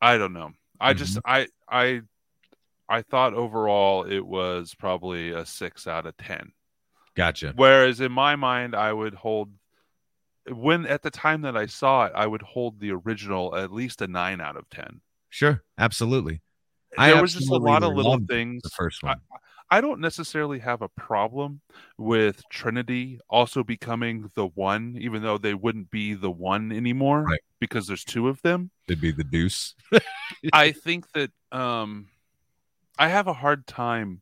[0.00, 0.98] i don't know i mm-hmm.
[0.98, 2.00] just i i
[2.88, 6.52] i thought overall it was probably a six out of ten
[7.16, 7.52] gotcha.
[7.56, 9.50] whereas in my mind i would hold
[10.50, 14.02] when at the time that i saw it i would hold the original at least
[14.02, 15.00] a nine out of ten
[15.32, 16.42] Sure, absolutely.
[16.98, 19.16] I there was just a lot of little things The first one.
[19.16, 19.36] I
[19.80, 21.60] don't necessarily have a problem
[21.98, 27.40] with Trinity also becoming the one, even though they wouldn't be the one anymore Right.
[27.60, 28.70] because there's two of them.
[28.88, 29.74] It'd be the deuce.
[30.52, 32.08] I think that um,
[32.98, 34.20] I have a hard time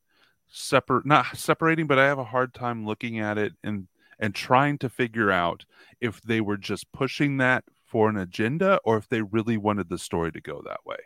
[0.48, 3.88] separate, not separating, but I have a hard time looking at it and
[4.22, 5.64] and trying to figure out
[6.00, 9.96] if they were just pushing that for an agenda or if they really wanted the
[9.96, 10.98] story to go that way.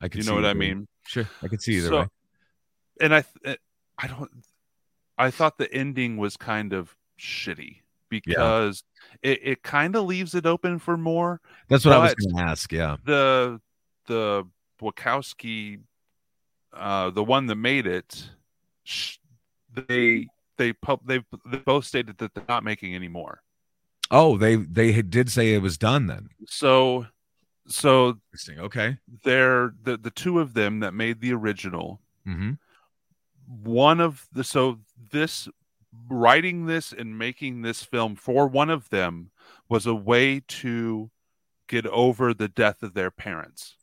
[0.00, 0.88] I can You know what I mean?
[1.06, 2.08] Sure, I can see either So- way.
[3.00, 3.24] And I,
[3.96, 4.30] I don't,
[5.16, 7.78] I thought the ending was kind of shitty
[8.08, 8.84] because
[9.22, 11.40] it, it kind of leaves it open for more.
[11.68, 12.72] That's what I was going to ask.
[12.72, 12.96] Yeah.
[13.04, 13.60] The
[14.06, 14.44] the
[14.80, 15.80] Wachowski,
[16.72, 18.30] uh, the one that made it,
[18.84, 19.16] sh-
[19.74, 23.42] they they pub they they both stated that they're not making any more.
[24.10, 26.30] Oh, they they did say it was done then.
[26.46, 27.06] So,
[27.66, 28.18] so
[28.58, 28.96] Okay.
[29.24, 32.52] they're the the two of them that made the original Mm-hmm.
[33.48, 34.78] One of the so
[35.10, 35.48] this
[36.08, 39.30] writing this and making this film for one of them
[39.68, 41.10] was a way to
[41.66, 43.76] get over the death of their parents.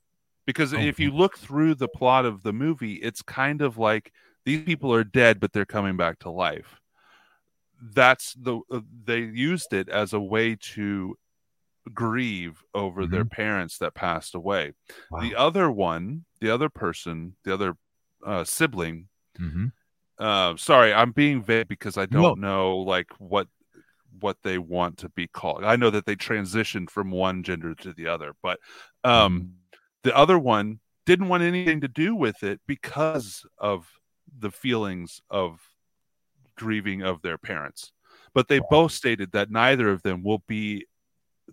[0.46, 4.12] Because Oh, if you look through the plot of the movie it's kind of like
[4.46, 6.80] these people are dead but they're coming back to life.
[7.82, 11.18] That's the uh, they used it as a way to
[11.94, 14.74] grieve over their parents that passed away.
[15.10, 15.22] Wow.
[15.22, 17.78] the other one the other person the other
[18.26, 19.08] uh, sibling
[19.40, 19.66] mm-hmm.
[20.20, 23.48] uh, sorry, I'm being vague because I don't know like what
[24.20, 25.64] what they want to be called.
[25.64, 28.60] I know that they transitioned from one gender to the other, but
[29.04, 29.56] um,
[30.04, 33.88] the other one didn't want anything to do with it because of
[34.40, 35.60] the feelings of
[36.56, 37.92] grieving of their parents.
[38.34, 40.86] But they both stated that neither of them will be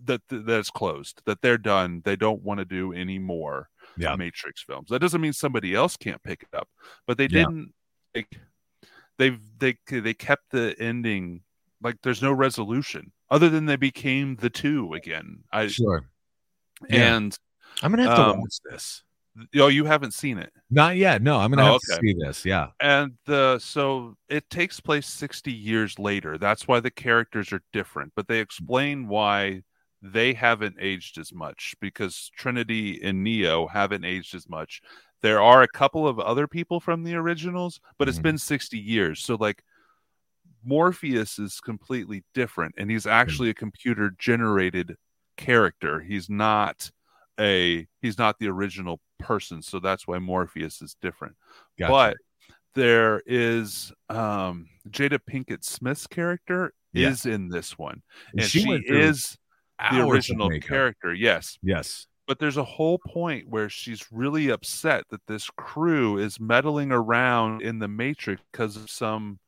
[0.05, 2.01] that that's closed, that they're done.
[2.03, 4.15] They don't want to do any more Yeah.
[4.15, 4.89] Matrix films.
[4.89, 6.67] That doesn't mean somebody else can't pick it up,
[7.07, 7.45] but they Yeah.
[7.45, 7.73] didn't.
[8.15, 8.39] Like,
[9.17, 11.41] they've they they kept the ending
[11.81, 15.43] like there's no resolution other than they became the two again.
[15.51, 16.05] I Sure.
[16.89, 17.15] Yeah.
[17.15, 17.37] and
[17.81, 19.03] I'm gonna have to um, watch this.
[19.55, 20.53] Oh, you haven't seen it.
[20.69, 21.23] Not yet.
[21.23, 22.45] No, I'm gonna Oh, have to see this.
[22.45, 22.67] Yeah.
[22.79, 26.37] And the so it takes place 60 years later.
[26.37, 29.63] That's why the characters are different, but they explain why
[30.03, 34.81] they haven't aged as much because Trinity and Neo haven't aged as much.
[35.21, 38.23] There are a couple of other people from the originals, but it's Mhm.
[38.23, 39.23] been 60 years.
[39.23, 39.63] So like
[40.65, 44.97] Morpheus is completely different and he's actually a computer generated
[45.37, 46.01] character.
[46.01, 46.91] He's not
[47.39, 51.35] a he's not the original person, so that's why Morpheus is different.
[51.79, 51.91] Gotcha.
[51.91, 52.17] But
[52.75, 57.09] there is um Jada Pinkett Smith's character Yeah.
[57.09, 58.03] is in this one.
[58.33, 59.37] And she she, is
[59.91, 61.57] the original character, yes.
[61.61, 62.07] Yes.
[62.27, 67.61] But there's a whole point where she's really upset that this crew is meddling around
[67.61, 69.39] in the Matrix because of some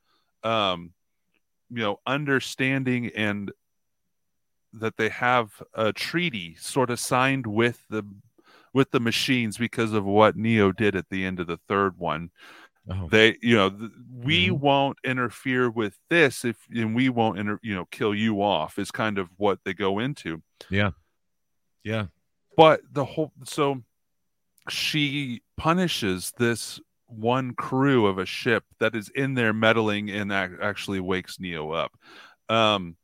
[0.43, 0.93] um
[1.69, 3.51] you know understanding and
[4.73, 8.03] that they have a treaty sort of signed with the
[8.73, 12.29] with the machines because of what Neo did at the end of the third one
[12.87, 14.59] Oh, they you know th- we Mhm.
[14.59, 18.91] won't interfere with this if and we won't inter, you know kill you off is
[18.91, 20.91] kind of what they go into yeah.
[21.83, 22.07] Yeah.
[22.57, 23.81] But the whole so
[24.69, 30.55] she punishes this one crew of a ship that is in there meddling and ac-
[30.61, 31.91] actually wakes neo up
[32.49, 32.95] um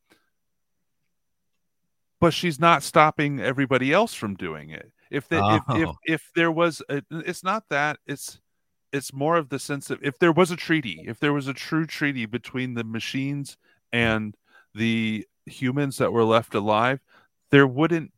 [2.19, 5.95] but she's not stopping everybody else from doing it if the, if, if Oh.
[6.05, 8.39] if there was a, it's not that it's
[8.91, 11.53] it's more of the sense of if there was a treaty if there was a
[11.53, 13.57] true treaty between the machines
[13.93, 14.35] and
[14.75, 16.99] the humans that were left alive
[17.51, 18.11] there wouldn't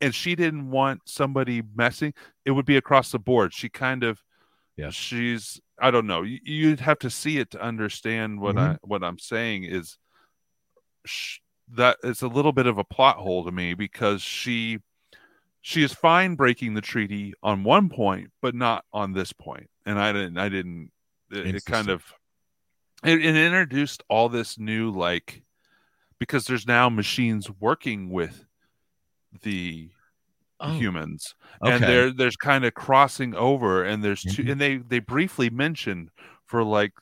[0.00, 2.12] and she didn't want somebody messing
[2.44, 3.54] it would be across the board.
[3.54, 4.20] She kind of
[4.76, 4.90] Yeah.
[4.90, 8.72] she's i don't know You- you'd have to see it to understand what mm-hmm.
[8.72, 9.96] i what i'm saying is
[11.04, 11.38] sh-
[11.74, 14.78] that it's a little bit of a plot hole to me because she
[15.60, 19.98] she is fine breaking the treaty on one point but not on this point and
[19.98, 20.90] i didn't i didn't
[21.30, 22.04] it, it kind of
[23.04, 25.42] it, it introduced all this new like
[26.18, 28.44] because there's now machines working with
[29.42, 29.90] the
[30.64, 31.34] Oh, humans.
[31.60, 31.74] Okay.
[31.74, 34.52] and there there's kind of crossing over and there's 2 Mhm.
[34.52, 36.08] and they they briefly mention
[36.46, 36.92] for like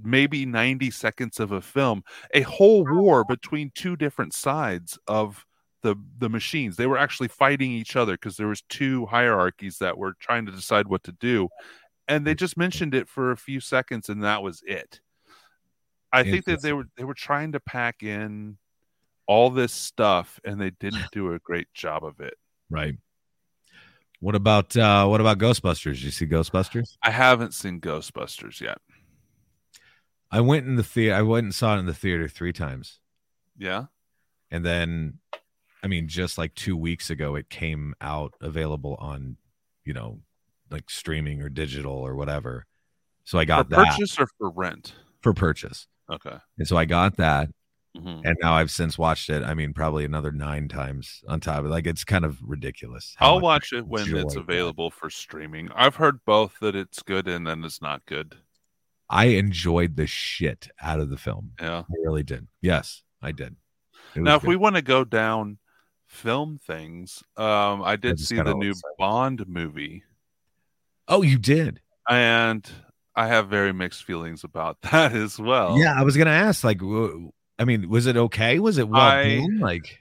[0.00, 5.44] maybe 90 seconds of a film a whole war between two different sides of
[5.82, 6.76] the the machines.
[6.76, 10.52] They were actually fighting each other because there was two hierarchies that were trying to
[10.52, 11.48] decide what to do
[12.12, 15.00] and they just mentioned it for a few seconds and that was it
[16.12, 18.56] i think that they were they were trying to pack in
[19.26, 22.34] all this stuff and they didn't do a great job of it
[22.70, 22.96] Right.
[24.20, 26.00] What about uh what about Ghostbusters?
[26.02, 26.96] You see Ghostbusters?
[27.02, 28.78] I haven't seen Ghostbusters yet.
[30.30, 31.14] I went in the theater.
[31.14, 33.00] I went and saw it in the theater three times,
[33.58, 33.86] Yeah.
[34.50, 35.18] and then,
[35.82, 39.36] I mean, just like two weeks ago, it came out available on,
[39.84, 40.20] you know,
[40.72, 42.66] like streaming or digital or whatever.
[43.24, 44.94] So I got for that purchase or for rent?
[45.20, 46.36] for purchase, Okay.
[46.58, 47.48] and so I got that,
[47.96, 48.22] Mhm.
[48.24, 49.44] and now I've since watched it.
[49.44, 51.68] I mean, probably another nine times on top of it.
[51.68, 53.14] Like it's kind of ridiculous.
[53.20, 54.40] I'll watch it when it's that.
[54.40, 55.70] available for streaming.
[55.72, 58.36] I've heard both that it's good and then it's not good.
[59.08, 61.52] I enjoyed the shit out of the film.
[61.60, 61.80] Yeah.
[61.80, 62.48] I really did.
[62.62, 63.56] Yes, I did.
[64.16, 64.48] Now, if good.
[64.48, 65.58] we want to go down
[66.06, 68.74] film things, um, I did see the new.
[68.98, 70.02] Bond movie,
[71.08, 71.80] oh, you did.
[72.08, 72.68] and
[73.14, 75.78] I have very mixed feelings about that as well.
[75.78, 76.64] Yeah, I was gonna ask.
[76.64, 76.80] Like,
[77.58, 78.58] I mean, was it okay?
[78.58, 79.58] Was it well I- done?
[79.58, 79.98] Like,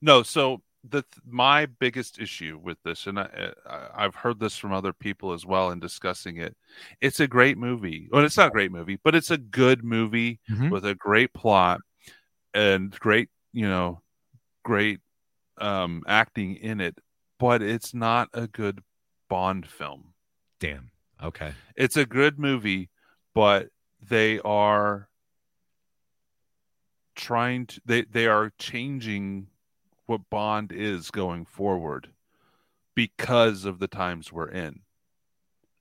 [0.00, 4.72] No, so the my biggest issue with this, and I, I, I've heard this from
[4.72, 6.56] other people as well in discussing it.
[7.00, 8.08] It's a great movie.
[8.10, 10.70] Well, it's not a great movie, but it's a good movie Mhm.
[10.70, 11.80] with a great plot
[12.54, 14.02] and great, you know,
[14.64, 14.98] great
[15.58, 16.98] um, acting in it.
[17.38, 18.82] But it's not a good
[19.28, 20.11] Bond film.
[20.62, 20.90] Damn.
[21.22, 21.52] Okay.
[21.76, 22.88] It's a good movie,
[23.34, 23.68] but
[24.00, 25.08] they are
[27.14, 29.48] trying to they they are changing
[30.06, 32.08] what Bond is going forward
[32.94, 34.80] because of the times we're in.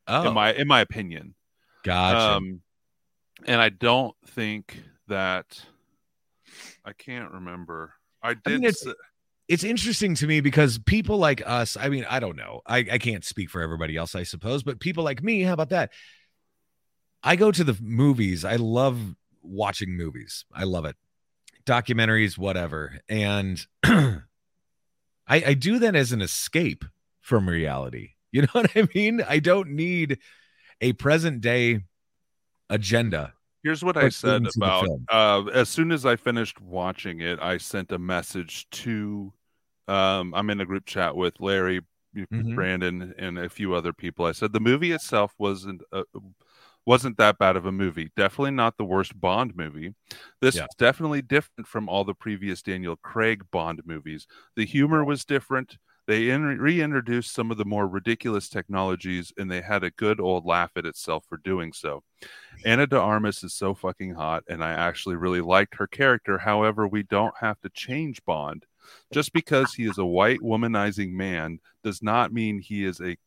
[0.08, 1.36] Oh, In my in my opinion.
[1.84, 2.36] gotcha.
[2.38, 2.62] Um
[3.46, 5.64] and I don't think that
[6.86, 7.94] I can't remember.
[8.22, 8.86] I did mean, it's-
[9.52, 12.62] it's interesting to me because people like us, I mean, I don't know.
[12.66, 15.72] I, I can't speak for everybody else, I suppose, but people like me, how about
[15.72, 15.92] that?
[17.22, 18.46] I go to the movies.
[18.46, 18.98] I love
[19.42, 20.46] watching movies.
[20.54, 20.96] I love it.
[21.66, 22.98] Documentaries, whatever.
[23.10, 24.22] And I,
[25.28, 26.86] I do that as an escape
[27.20, 28.12] from reality.
[28.34, 29.22] You know what I mean?
[29.28, 30.20] I don't need
[30.80, 31.82] a present day
[32.70, 33.34] agenda.
[33.62, 37.92] Here's what I said about uh, as soon as I finished watching it, I sent
[37.92, 39.34] a message to
[39.92, 41.82] um, I'm in a group chat with Larry
[42.16, 42.56] Mhm.
[42.56, 44.26] Brandon and a few other people.
[44.26, 46.04] I said the movie itself wasn't uh,
[46.86, 48.10] wasn't that bad of a movie.
[48.18, 49.94] Definitely not the worst Bond movie.
[50.42, 50.64] This Yeah.
[50.64, 54.26] is definitely different from all the previous Daniel Craig Bond movies.
[54.56, 55.78] The humor was different.
[56.08, 60.46] They in- reintroduced some of the more ridiculous technologies, and they had a good old
[60.46, 62.04] laugh at itself for doing so.
[62.66, 66.40] Ana de Armas is so fucking hot, and I actually really liked her character.
[66.40, 68.66] However, we don't have to change Bond.
[69.14, 73.18] Just because he is a white womanizing man does not mean he is a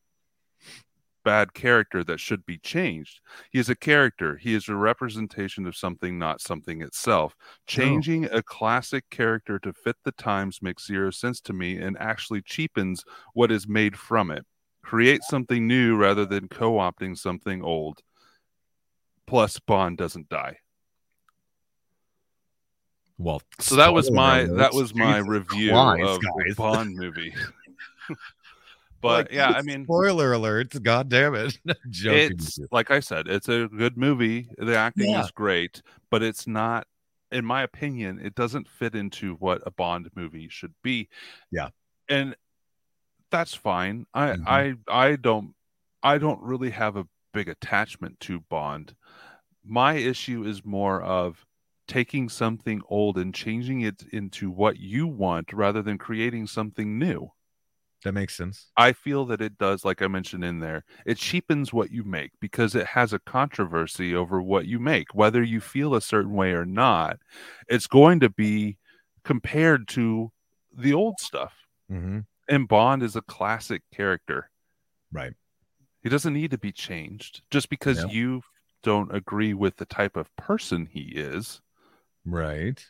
[1.24, 3.20] bad character that should be changed.
[3.50, 4.36] He is a character.
[4.36, 7.34] He is a representation of something, not something itself.
[7.66, 12.42] Changing a classic character to fit the times makes zero sense to me and actually
[12.42, 14.44] cheapens what is made from it.
[14.82, 18.02] Create something new rather than co opting something old.
[19.26, 20.58] Plus, Bond doesn't die.
[23.18, 24.56] Well, So that was my alert.
[24.58, 26.56] that was my Jesus review Christ, of guys.
[26.56, 27.32] Bond movie.
[29.00, 31.56] but Like, yeah, I mean, spoiler alerts God damn it.
[31.92, 34.48] It's like I said, it's a good movie.
[34.58, 35.22] The acting Yeah.
[35.24, 36.86] is great, but it's not,
[37.30, 41.08] in my opinion, it doesn't fit into what a Bond movie should be.
[41.50, 41.68] Yeah.
[42.08, 42.34] and
[43.30, 44.06] that's fine.
[44.14, 44.44] I Mhm.
[44.46, 45.54] I I don't
[46.02, 48.94] I don't really have a big attachment to Bond.
[49.64, 51.44] My issue is more of
[51.86, 57.30] taking something old and changing it into what you want rather than creating something new.
[58.04, 58.70] that makes sense.
[58.76, 62.32] I feel that it does, like I mentioned in there, it cheapens what you make
[62.40, 65.14] because it has a controversy over what you make.
[65.14, 67.18] Whether you feel a certain way or not,
[67.68, 68.76] it's going to be
[69.24, 70.30] compared to
[70.76, 71.54] the old stuff.
[71.90, 72.20] Mm-hmm.
[72.48, 74.50] And Bond is a classic character.
[75.12, 75.32] Right.
[76.02, 78.10] He doesn't need to be changed just because Yeah.
[78.10, 78.42] you
[78.82, 81.62] don't agree with the type of person he is.
[82.24, 82.84] Right.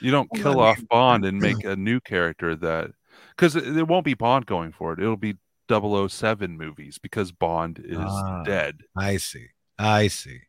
[0.00, 2.92] You don't kill I off Bond and make a new character that
[3.30, 5.00] because it, it won't be Bond going for it.
[5.00, 5.36] It'll be
[5.70, 8.42] 007 movies because Bond is Ah.
[8.44, 8.80] dead.
[8.96, 9.48] I see.
[9.78, 10.40] I see.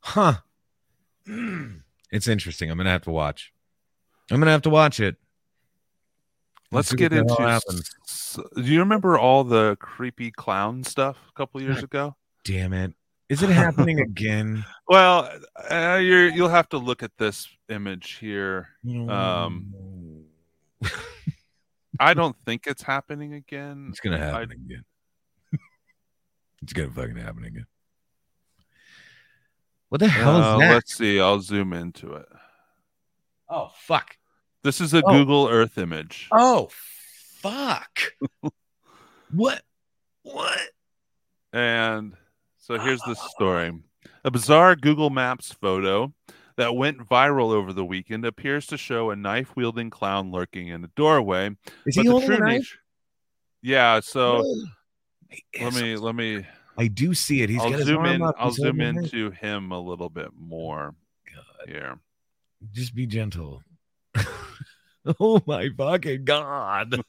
[0.00, 0.34] Huh.
[1.26, 2.70] it's interesting.
[2.70, 3.52] I'm gonna have to watch.
[4.30, 5.16] I'm gonna have to watch it.
[6.72, 7.34] Let's see get into.
[7.34, 7.60] hell
[8.08, 12.16] s- do you remember all the creepy clown stuff a couple years ago?
[12.44, 12.92] Damn it.
[13.28, 14.64] Is it happening again?
[14.88, 15.28] Well,
[15.68, 18.68] uh, you're, you'll have to look at this image here.
[19.08, 19.74] Um,
[21.98, 23.88] I don't think it's happening again.
[23.90, 24.84] it's gonna happen again.
[26.62, 27.66] it's gonna fucking happen again.
[29.88, 30.74] What the hell Uh, is that?
[30.74, 31.18] let's see.
[31.18, 32.28] I'll zoom into it.
[33.48, 34.16] Oh fuck.
[34.62, 35.10] This is a Oh.
[35.10, 36.28] Google Earth image.
[36.30, 36.68] Oh
[37.40, 38.02] fuck.
[39.32, 39.62] what?
[40.22, 40.60] What?
[41.52, 42.14] And
[42.66, 43.72] so here's the story.
[44.24, 46.12] A bizarre Google Maps photo
[46.56, 50.82] that went viral over the weekend appears to show a knife wielding clown lurking in
[50.82, 51.50] a doorway.
[51.86, 52.50] Is he holding a knife?
[52.50, 52.78] nature-
[53.62, 54.44] Yeah, so
[55.60, 56.44] let me let me
[56.76, 57.50] I do see it.
[57.50, 58.20] He's I'll zoom in.
[58.22, 59.04] I'll zoom holding a knife.
[59.04, 60.94] into him a little bit more
[61.32, 61.98] God, here.
[62.72, 63.62] just be gentle.
[65.20, 67.00] oh my fucking god.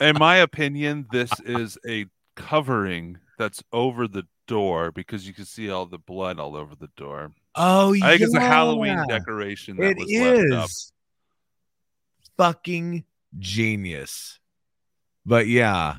[0.00, 2.06] In my opinion, this is a
[2.36, 6.90] covering that's over the door because you can see all the blood all over the
[6.96, 7.32] door.
[7.54, 8.06] Oh yeah.
[8.06, 10.70] I think it's a Halloween decoration that It was is left up.
[12.36, 13.04] fucking
[13.38, 14.38] genius.
[15.26, 15.98] But yeah,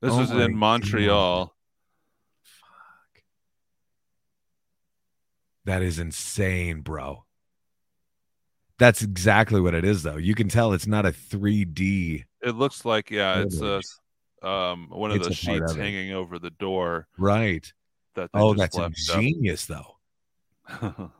[0.00, 1.54] This Oh was in Montreal.
[2.42, 3.22] fuck.
[5.64, 7.24] That is insane, bro.
[8.78, 10.16] That's exactly what it is, though.
[10.16, 12.24] You can tell it's not a 3D.
[12.42, 13.80] It looks like yeah, it's a.
[14.42, 17.72] um one of It's those sheets of hanging over the door right.
[18.14, 18.76] that Oh, that's
[19.06, 19.96] genius though.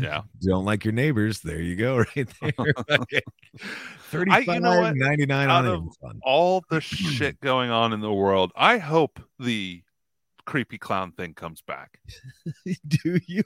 [0.00, 0.22] yeah.
[0.42, 1.40] Don't like your neighbors.
[1.40, 2.74] There you go, right there.
[2.90, 3.20] Okay.
[4.30, 4.96] I- you know what?
[4.96, 6.20] 99 Out on Amazon.
[6.22, 8.52] All the shit going on in the world.
[8.56, 9.82] I hope the
[10.44, 11.98] creepy clown thing comes back.
[12.86, 13.42] Do you?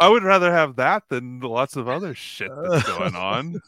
[0.00, 3.60] I would rather have that than lots of other shit that's going on.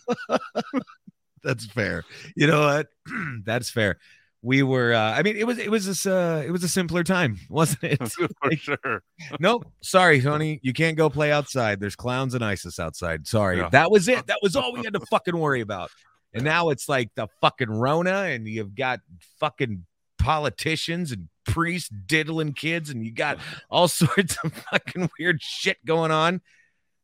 [1.46, 2.04] That's fair.
[2.34, 2.88] You know what?
[3.44, 3.98] That's fair.
[4.42, 4.92] We were.
[4.92, 5.58] Uh, I mean, it was.
[5.58, 6.06] It was this.
[6.06, 8.02] Uh, it was a simpler time, wasn't it?
[8.42, 9.02] For sure.
[9.38, 9.66] nope.
[9.80, 10.58] Sorry, honey.
[10.62, 11.78] You can't go play outside.
[11.78, 13.28] There's clowns and ISIS outside.
[13.28, 13.58] Sorry.
[13.58, 13.68] Yeah.
[13.70, 14.16] That was it.
[14.26, 15.90] That was all we had to fucking worry about.
[16.34, 19.00] And now it's like the fucking Rona, and you've got
[19.38, 19.86] fucking
[20.18, 23.38] politicians and priests diddling kids, and you got
[23.70, 26.40] all sorts of fucking weird shit going on.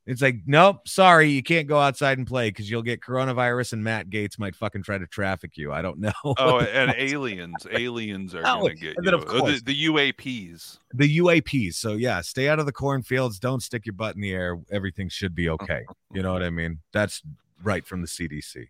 [0.04, 3.84] It's like, nope, sorry, you can't go outside and play because you'll get coronavirus, and
[3.84, 5.72] Matt Gaetz might fucking try to traffic you.
[5.72, 6.10] I don't know.
[6.38, 7.64] Oh, and aliens.
[7.70, 9.10] Aliens are Oh, going to get and you.
[9.12, 10.78] then of Uh, course- The, the UAPs.
[10.92, 11.74] the UAPs.
[11.74, 13.38] So yeah, stay out of the cornfields.
[13.38, 14.58] Don't stick your butt in the air.
[14.72, 15.82] Everything should be okay.
[16.12, 16.80] You know what I mean?
[16.92, 17.22] That's
[17.62, 18.66] right from the CDC.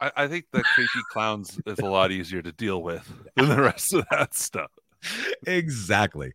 [0.00, 3.60] I, I think the creepy clowns is a lot easier to deal with than the
[3.60, 4.70] rest of that stuff.
[5.46, 6.34] exactly.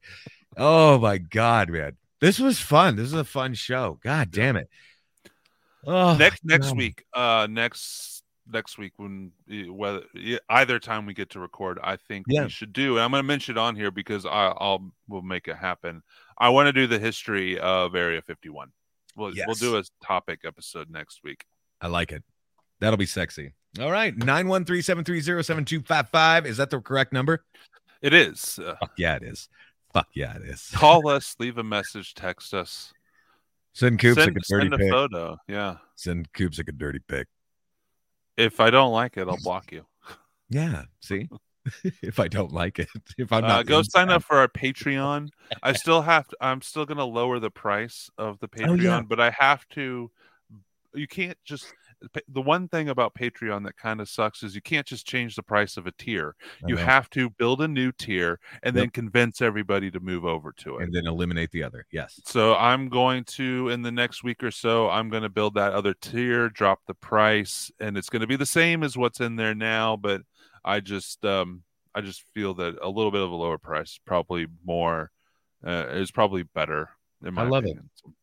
[0.58, 1.96] Oh my god, man.
[2.22, 2.96] This was fun.
[2.96, 4.00] This is a fun show.
[4.04, 4.70] God damn it.
[5.86, 6.78] Oh, next next God.
[6.78, 9.32] week, uh, next next week when
[9.70, 10.04] whether
[10.50, 12.44] either time we get to record, I think Yeah.
[12.44, 12.96] we should do.
[12.98, 16.04] And I'm going to mention it on here because I, I'll we'll make it happen.
[16.38, 18.72] I want to do the history of Area 51.
[19.16, 21.46] We'll we'll do a topic episode next week.
[21.82, 22.24] I like it.
[22.80, 23.54] That'll be sexy.
[23.80, 24.16] All right.
[24.16, 26.46] 913 730 7255.
[26.46, 27.44] Is that the correct number?
[28.02, 28.60] It is.
[28.60, 29.50] Uh, yeah, it is.
[29.94, 30.70] Fuck yeah, it is.
[30.74, 32.94] call us, leave a message, text us,
[33.74, 34.90] Send Coops send, like a dirty send a pic.
[34.92, 35.38] photo.
[35.48, 35.78] Yeah.
[35.96, 37.28] Send Coops like a dirty pic.
[38.38, 39.86] If I don't like it, I'll block you.
[40.50, 40.84] Yeah.
[41.00, 41.30] See?
[42.02, 42.88] if I don't like it.
[43.20, 45.30] If I'm Uh, not go sign up for our Patreon.
[45.62, 48.82] I still have to, I'm still going to lower the price of the Oh, Patreon,
[48.82, 49.02] yeah.
[49.02, 50.10] but I have to.
[50.96, 51.72] You can't just.
[52.28, 55.44] The one thing about Patreon that kind of sucks is you can't just change the
[55.44, 56.36] price of a tier.
[56.64, 56.82] I You know.
[56.84, 60.84] have to build a new tier and then convince everybody to move over to it.
[60.84, 61.86] and then eliminate the other.
[61.92, 62.20] Yes.
[62.26, 65.74] So I'm going to in the next week or so, I'm going to build that
[65.74, 69.36] other tier, drop the price, and it's going to be the same as what's in
[69.36, 69.96] there now.
[69.96, 70.22] But
[70.66, 71.62] I just, um,
[71.94, 75.12] I just feel that a little bit of a lower price, probably more,
[75.66, 76.90] uh, is probably better.
[77.24, 77.72] In my I love it.
[77.72, 77.90] opinion.
[77.94, 78.14] So,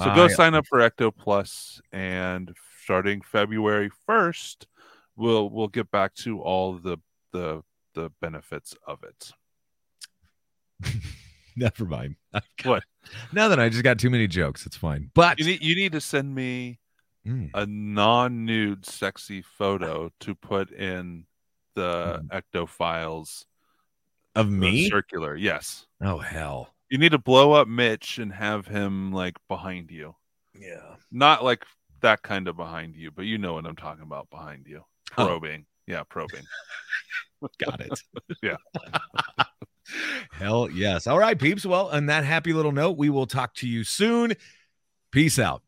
[0.00, 4.66] so go I- sign up for Ecto Plus, and starting February first,
[5.16, 6.98] we'll we'll get back to all the
[7.32, 7.62] the
[7.94, 9.30] the benefits of it.
[11.56, 12.16] Never mind.
[12.64, 12.84] What?
[13.32, 15.10] Now that I just got too many jokes, it's fine.
[15.14, 16.78] But You need you need to send me
[17.26, 21.24] Mm, a non-nude sexy photo to put in
[21.76, 23.46] the ecto files
[24.34, 24.88] of me?
[24.90, 26.74] circular yes Oh hell.
[26.90, 30.16] you need to blow up mitch and have him like behind you
[30.58, 30.96] Yeah.
[31.12, 31.64] not like
[32.02, 34.82] that kind of behind you but you know what i'm talking about behind you
[35.18, 35.26] Oh.
[35.26, 36.42] probing yeah probing
[37.58, 38.00] Got it.
[38.42, 38.56] Yeah.
[40.32, 41.06] Hell yes.
[41.08, 41.66] All right, peeps.
[41.66, 44.34] Well, on that happy little note, we will talk to you soon.
[45.10, 45.62] Peace out.